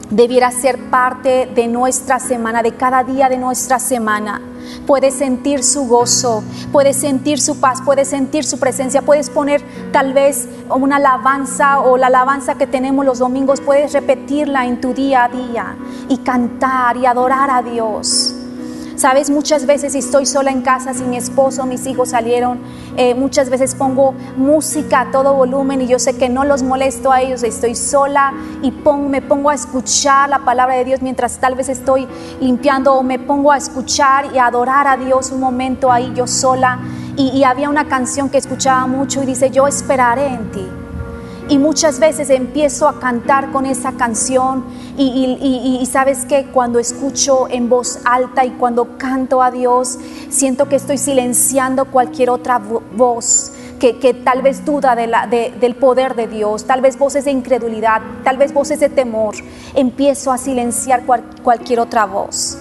debiera 0.10 0.52
ser 0.52 0.90
parte 0.90 1.50
de 1.54 1.68
nuestra 1.68 2.20
semana, 2.20 2.64
de 2.64 2.76
cada 2.76 3.04
día 3.04 3.30
de 3.30 3.38
nuestra 3.38 3.80
semana. 3.80 4.42
Puedes 4.86 5.14
sentir 5.14 5.64
su 5.64 5.88
gozo, 5.88 6.44
puedes 6.72 6.98
sentir 6.98 7.40
su 7.40 7.60
paz, 7.60 7.82
puedes 7.84 8.08
sentir 8.10 8.44
su 8.44 8.60
presencia, 8.60 9.02
puedes 9.02 9.30
poner 9.30 9.62
tal 9.92 10.14
vez 10.14 10.48
una 10.70 10.98
alabanza 10.98 11.80
o 11.80 11.98
la 11.98 12.08
alabanza 12.08 12.56
que 12.56 12.68
tenemos 12.68 13.06
los 13.06 13.20
domingos, 13.20 13.62
puedes 13.62 13.94
repetirla 13.94 14.66
en 14.66 14.82
tu 14.82 14.94
día 14.94 15.26
a 15.26 15.30
día 15.30 15.76
y 16.10 16.18
cantar 16.18 16.98
y 16.98 17.06
adorar 17.06 17.50
a 17.50 17.62
Dios. 17.62 18.37
Sabes, 18.98 19.30
muchas 19.30 19.68
veces 19.68 19.94
estoy 19.94 20.26
sola 20.26 20.50
en 20.50 20.64
casa, 20.64 20.92
si 20.96 21.04
mi 21.04 21.18
esposo, 21.18 21.68
mis 21.68 21.86
hijos 21.86 22.10
salieron, 22.10 22.60
eh, 22.96 23.14
muchas 23.14 23.52
veces 23.52 23.76
pongo 23.76 24.16
música 24.36 25.02
a 25.02 25.12
todo 25.12 25.36
volumen 25.36 25.84
y 25.84 25.88
yo 25.88 26.00
sé 26.00 26.18
que 26.18 26.30
no 26.30 26.46
los 26.46 26.64
molesto 26.64 27.12
a 27.12 27.22
ellos, 27.22 27.44
estoy 27.44 27.76
sola 27.76 28.34
y 28.64 28.74
me 29.08 29.22
pongo 29.22 29.52
a 29.52 29.54
escuchar 29.54 30.30
la 30.30 30.40
palabra 30.40 30.78
de 30.78 30.84
Dios 30.84 31.04
mientras 31.04 31.38
tal 31.38 31.54
vez 31.54 31.70
estoy 31.70 32.08
limpiando 32.42 32.96
o 32.96 33.04
me 33.04 33.20
pongo 33.20 33.52
a 33.52 33.58
escuchar 33.58 34.34
y 34.34 34.40
a 34.40 34.48
adorar 34.48 34.88
a 34.88 34.98
Dios 34.98 35.32
un 35.32 35.42
momento 35.42 35.92
ahí 35.92 36.12
yo 36.16 36.26
sola. 36.26 36.80
y 37.16 37.44
había 37.44 37.70
una 37.70 37.88
canción 37.88 38.30
que 38.30 38.40
escuchaba 38.40 38.88
mucho 38.88 39.22
y 39.22 39.28
dice, 39.28 39.52
yo 39.52 39.68
esperaré 39.68 40.28
en 40.28 40.52
ti. 40.52 40.68
Y 41.50 41.60
muchas 41.60 42.00
veces 42.00 42.30
empiezo 42.30 42.90
a 42.90 43.00
cantar 43.00 43.52
con 43.54 43.66
esa 43.66 43.94
canción 43.94 44.66
y, 44.98 45.38
y- 45.42 45.80
y- 45.82 45.86
sabes 45.86 46.26
que 46.26 46.48
cuando 46.48 46.78
escucho 46.78 47.48
en 47.48 47.70
voz 47.70 48.00
alta 48.04 48.44
y 48.44 48.50
cuando 48.52 48.98
canto 48.98 49.42
a 49.42 49.50
Dios, 49.50 49.98
siento 50.30 50.68
que 50.68 50.76
estoy 50.76 50.98
silenciando 50.98 51.86
cualquier 51.86 52.32
otra 52.32 52.60
vo- 52.60 52.82
voz 52.98 53.54
que, 53.80 53.98
que 53.98 54.14
tal 54.14 54.42
vez 54.42 54.66
duda 54.66 54.96
del 54.96 55.76
poder 55.76 56.16
de 56.16 56.28
Dios, 56.28 56.66
tal 56.66 56.82
vez 56.82 56.98
voces 56.98 57.24
de 57.24 57.32
incredulidad, 57.32 58.02
tal 58.26 58.38
vez 58.38 58.54
voces 58.54 58.82
de 58.82 58.90
temor. 58.90 59.36
Empiezo 59.74 60.34
a 60.34 60.38
silenciar 60.38 61.06
cual- 61.06 61.24
cualquier 61.44 61.80
otra 61.80 62.06
voz. 62.06 62.58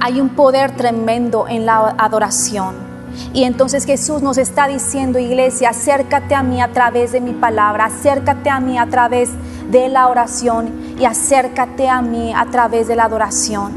Hay 0.00 0.20
un 0.22 0.30
poder 0.30 0.74
tremendo 0.74 1.46
en 1.48 1.66
la 1.66 1.94
adoración. 1.98 2.91
Y 3.32 3.44
entonces 3.44 3.84
Jesús 3.84 4.22
nos 4.22 4.38
está 4.38 4.68
diciendo, 4.68 5.18
iglesia, 5.18 5.70
acércate 5.70 6.34
a 6.34 6.42
mí 6.42 6.60
a 6.60 6.72
través 6.72 7.12
de 7.12 7.20
mi 7.20 7.32
palabra, 7.32 7.86
acércate 7.86 8.50
a 8.50 8.60
mí 8.60 8.78
a 8.78 8.86
través 8.86 9.30
de 9.70 9.88
la 9.88 10.08
oración 10.08 10.96
y 10.98 11.04
acércate 11.04 11.88
a 11.88 12.02
mí 12.02 12.32
a 12.34 12.46
través 12.46 12.88
de 12.88 12.96
la 12.96 13.04
adoración. 13.04 13.72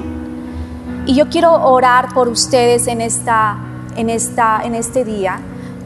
Y 1.06 1.14
yo 1.14 1.30
quiero 1.30 1.54
orar 1.54 2.14
por 2.14 2.28
ustedes 2.28 2.88
en, 2.88 3.00
esta, 3.00 3.58
en, 3.96 4.10
esta, 4.10 4.62
en 4.64 4.76
este 4.76 5.06
día. 5.06 5.40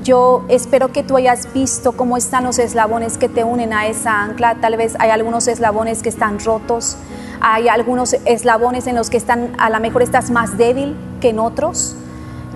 Yo 0.04 0.46
espero 0.48 0.94
que 0.94 1.04
tú 1.04 1.18
hayas 1.18 1.52
visto 1.54 1.92
cómo 1.92 2.16
están 2.16 2.46
los 2.46 2.58
eslabones 2.58 3.18
que 3.18 3.28
te 3.28 3.44
unen 3.44 3.74
a 3.74 3.88
esa 3.88 4.22
ancla. 4.22 4.56
Tal 4.62 4.78
vez 4.78 4.96
hay 4.98 5.10
algunos 5.10 5.48
eslabones 5.48 6.02
que 6.02 6.10
están 6.10 6.40
rotos, 6.40 6.96
hay 7.42 7.68
algunos 7.68 8.14
eslabones 8.26 8.88
en 8.88 8.96
los 8.96 9.10
que 9.10 9.18
están, 9.18 9.54
a 9.58 9.70
lo 9.70 9.80
mejor 9.82 10.02
estás 10.02 10.32
más 10.32 10.58
débil 10.58 10.96
que 11.20 11.30
en 11.30 11.40
otros. 11.40 11.96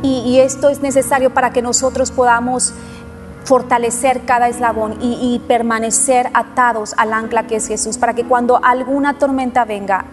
Y, 0.03 0.39
esto 0.39 0.69
es 0.69 0.81
necesario 0.81 1.33
para 1.33 1.53
que 1.53 1.61
nosotros 1.61 2.11
podamos 2.11 2.73
fortalecer 3.45 4.25
cada 4.25 4.49
eslabón 4.49 4.97
y 5.01 5.41
permanecer 5.47 6.29
atados 6.33 6.93
al 6.97 7.13
ancla 7.13 7.47
que 7.47 7.55
es 7.55 7.67
Jesús, 7.67 7.97
para 7.97 8.13
que 8.13 8.25
cuando 8.25 8.59
alguna 8.63 9.17
tormenta 9.17 9.65
venga, 9.65 10.05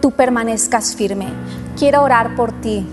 tú 0.00 0.10
permanezcas 0.10 0.96
firme. 0.96 1.28
Quiero 1.78 2.02
orar 2.02 2.34
por 2.34 2.52
ti. 2.52 2.86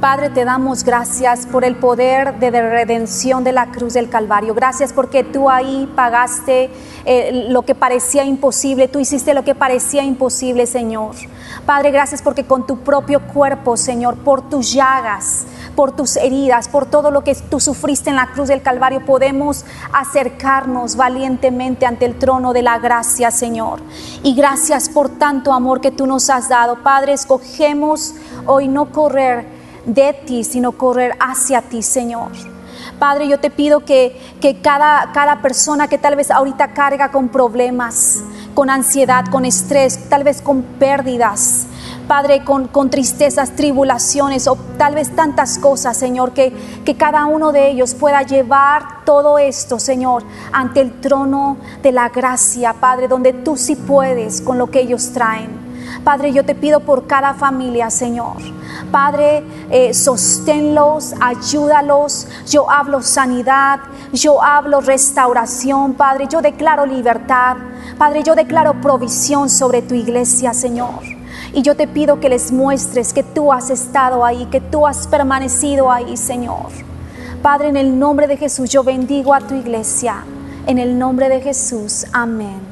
Padre, 0.00 0.30
te 0.30 0.46
damos 0.46 0.82
gracias 0.82 1.44
por 1.44 1.62
el 1.62 1.76
poder 1.76 2.38
de 2.38 2.50
de 2.50 2.62
redención 2.62 3.44
de 3.44 3.52
la 3.52 3.66
cruz 3.66 3.92
del 3.92 4.08
Calvario. 4.08 4.54
Gracias 4.54 4.94
porque 4.94 5.24
tú 5.24 5.50
ahí 5.50 5.92
pagaste 5.94 6.70
eh, 7.04 7.44
lo 7.50 7.62
que 7.62 7.74
parecía 7.74 8.24
imposible. 8.24 8.88
Tú 8.88 8.98
hiciste 8.98 9.34
lo 9.34 9.44
que 9.44 9.54
parecía 9.54 10.02
imposible, 10.02 10.66
Señor. 10.66 11.16
Padre, 11.66 11.90
gracias 11.90 12.22
porque 12.22 12.44
con 12.44 12.66
tu 12.66 12.78
propio 12.78 13.20
cuerpo, 13.20 13.76
Señor, 13.76 14.16
por 14.16 14.48
tus 14.48 14.72
llagas, 14.72 15.44
por 15.76 15.92
tus 15.92 16.16
heridas, 16.16 16.68
por 16.68 16.86
todo 16.86 17.10
lo 17.10 17.22
que 17.22 17.34
tú 17.34 17.60
sufriste 17.60 18.08
en 18.08 18.16
la 18.16 18.28
cruz 18.28 18.48
del 18.48 18.62
Calvario, 18.62 19.04
podemos 19.04 19.66
acercarnos 19.92 20.96
valientemente 20.96 21.84
ante 21.84 22.06
el 22.06 22.18
trono 22.18 22.54
de 22.54 22.62
la 22.62 22.78
gracia, 22.78 23.30
Señor. 23.30 23.80
Y 24.22 24.34
gracias 24.34 24.88
por 24.88 25.10
tanto 25.10 25.52
amor 25.52 25.82
que 25.82 25.90
tú 25.90 26.06
nos 26.06 26.30
has 26.30 26.48
dado. 26.48 26.82
Padre, 26.82 27.12
escogemos 27.12 28.14
hoy 28.46 28.66
no 28.66 28.92
correr 28.92 29.59
de 29.84 30.12
ti, 30.12 30.44
sino 30.44 30.72
correr 30.72 31.16
hacia 31.20 31.62
ti, 31.62 31.82
Señor. 31.82 32.30
Padre, 32.98 33.28
yo 33.28 33.40
te 33.40 33.50
pido 33.50 33.80
que, 33.80 34.20
que 34.40 34.60
cada, 34.60 35.12
cada 35.12 35.40
persona 35.42 35.88
que 35.88 35.98
tal 35.98 36.16
vez 36.16 36.30
ahorita 36.30 36.74
carga 36.74 37.10
con 37.10 37.28
problemas, 37.28 38.22
con 38.54 38.68
ansiedad, 38.68 39.24
con 39.30 39.44
estrés, 39.44 40.08
tal 40.08 40.24
vez 40.24 40.42
con 40.42 40.62
pérdidas, 40.62 41.66
Padre, 42.10 42.42
con, 42.44 42.66
con 42.66 42.90
tristezas, 42.90 43.52
tribulaciones 43.54 44.48
o 44.48 44.56
tal 44.76 44.96
vez 44.96 45.14
tantas 45.14 45.58
cosas, 45.58 45.96
Señor, 45.96 46.32
que, 46.32 46.52
que 46.84 46.96
cada 46.96 47.24
uno 47.26 47.52
de 47.52 47.70
ellos 47.70 47.94
pueda 47.94 48.22
llevar 48.22 49.04
todo 49.04 49.38
esto, 49.38 49.78
Señor, 49.78 50.24
ante 50.52 50.80
el 50.80 51.00
trono 51.00 51.56
de 51.82 51.92
la 51.92 52.08
gracia, 52.08 52.72
Padre, 52.74 53.06
donde 53.06 53.32
tú 53.32 53.56
sí 53.56 53.76
puedes 53.76 54.40
con 54.40 54.58
lo 54.58 54.70
que 54.70 54.80
ellos 54.80 55.12
traen. 55.12 55.59
Padre, 56.04 56.32
yo 56.32 56.44
te 56.44 56.54
pido 56.54 56.80
por 56.80 57.06
cada 57.06 57.34
familia, 57.34 57.90
Señor. 57.90 58.36
Padre, 58.90 59.44
eh, 59.70 59.92
sosténlos, 59.92 61.14
ayúdalos. 61.20 62.26
Yo 62.48 62.70
hablo 62.70 63.02
sanidad, 63.02 63.80
yo 64.12 64.42
hablo 64.42 64.80
restauración, 64.80 65.94
Padre. 65.94 66.26
Yo 66.30 66.40
declaro 66.40 66.86
libertad. 66.86 67.56
Padre, 67.98 68.22
yo 68.22 68.34
declaro 68.34 68.80
provisión 68.80 69.50
sobre 69.50 69.82
tu 69.82 69.94
iglesia, 69.94 70.54
Señor. 70.54 71.02
Y 71.52 71.62
yo 71.62 71.76
te 71.76 71.86
pido 71.86 72.18
que 72.18 72.28
les 72.28 72.50
muestres 72.50 73.12
que 73.12 73.22
tú 73.22 73.52
has 73.52 73.70
estado 73.70 74.24
ahí, 74.24 74.46
que 74.46 74.60
tú 74.60 74.86
has 74.86 75.06
permanecido 75.06 75.90
ahí, 75.90 76.16
Señor. 76.16 76.68
Padre, 77.42 77.68
en 77.68 77.76
el 77.76 77.98
nombre 77.98 78.26
de 78.26 78.36
Jesús, 78.36 78.70
yo 78.70 78.84
bendigo 78.84 79.34
a 79.34 79.40
tu 79.40 79.54
iglesia. 79.54 80.24
En 80.66 80.78
el 80.78 80.98
nombre 80.98 81.28
de 81.28 81.40
Jesús, 81.40 82.06
amén. 82.12 82.69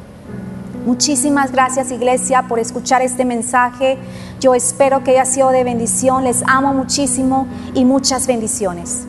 Muchísimas 0.88 1.52
gracias 1.52 1.92
iglesia 1.92 2.44
por 2.48 2.58
escuchar 2.58 3.02
este 3.02 3.26
mensaje. 3.26 3.98
Yo 4.40 4.54
espero 4.54 5.04
que 5.04 5.10
haya 5.10 5.26
sido 5.26 5.50
de 5.50 5.62
bendición. 5.62 6.24
Les 6.24 6.42
amo 6.46 6.72
muchísimo 6.72 7.46
y 7.74 7.84
muchas 7.84 8.26
bendiciones. 8.26 9.06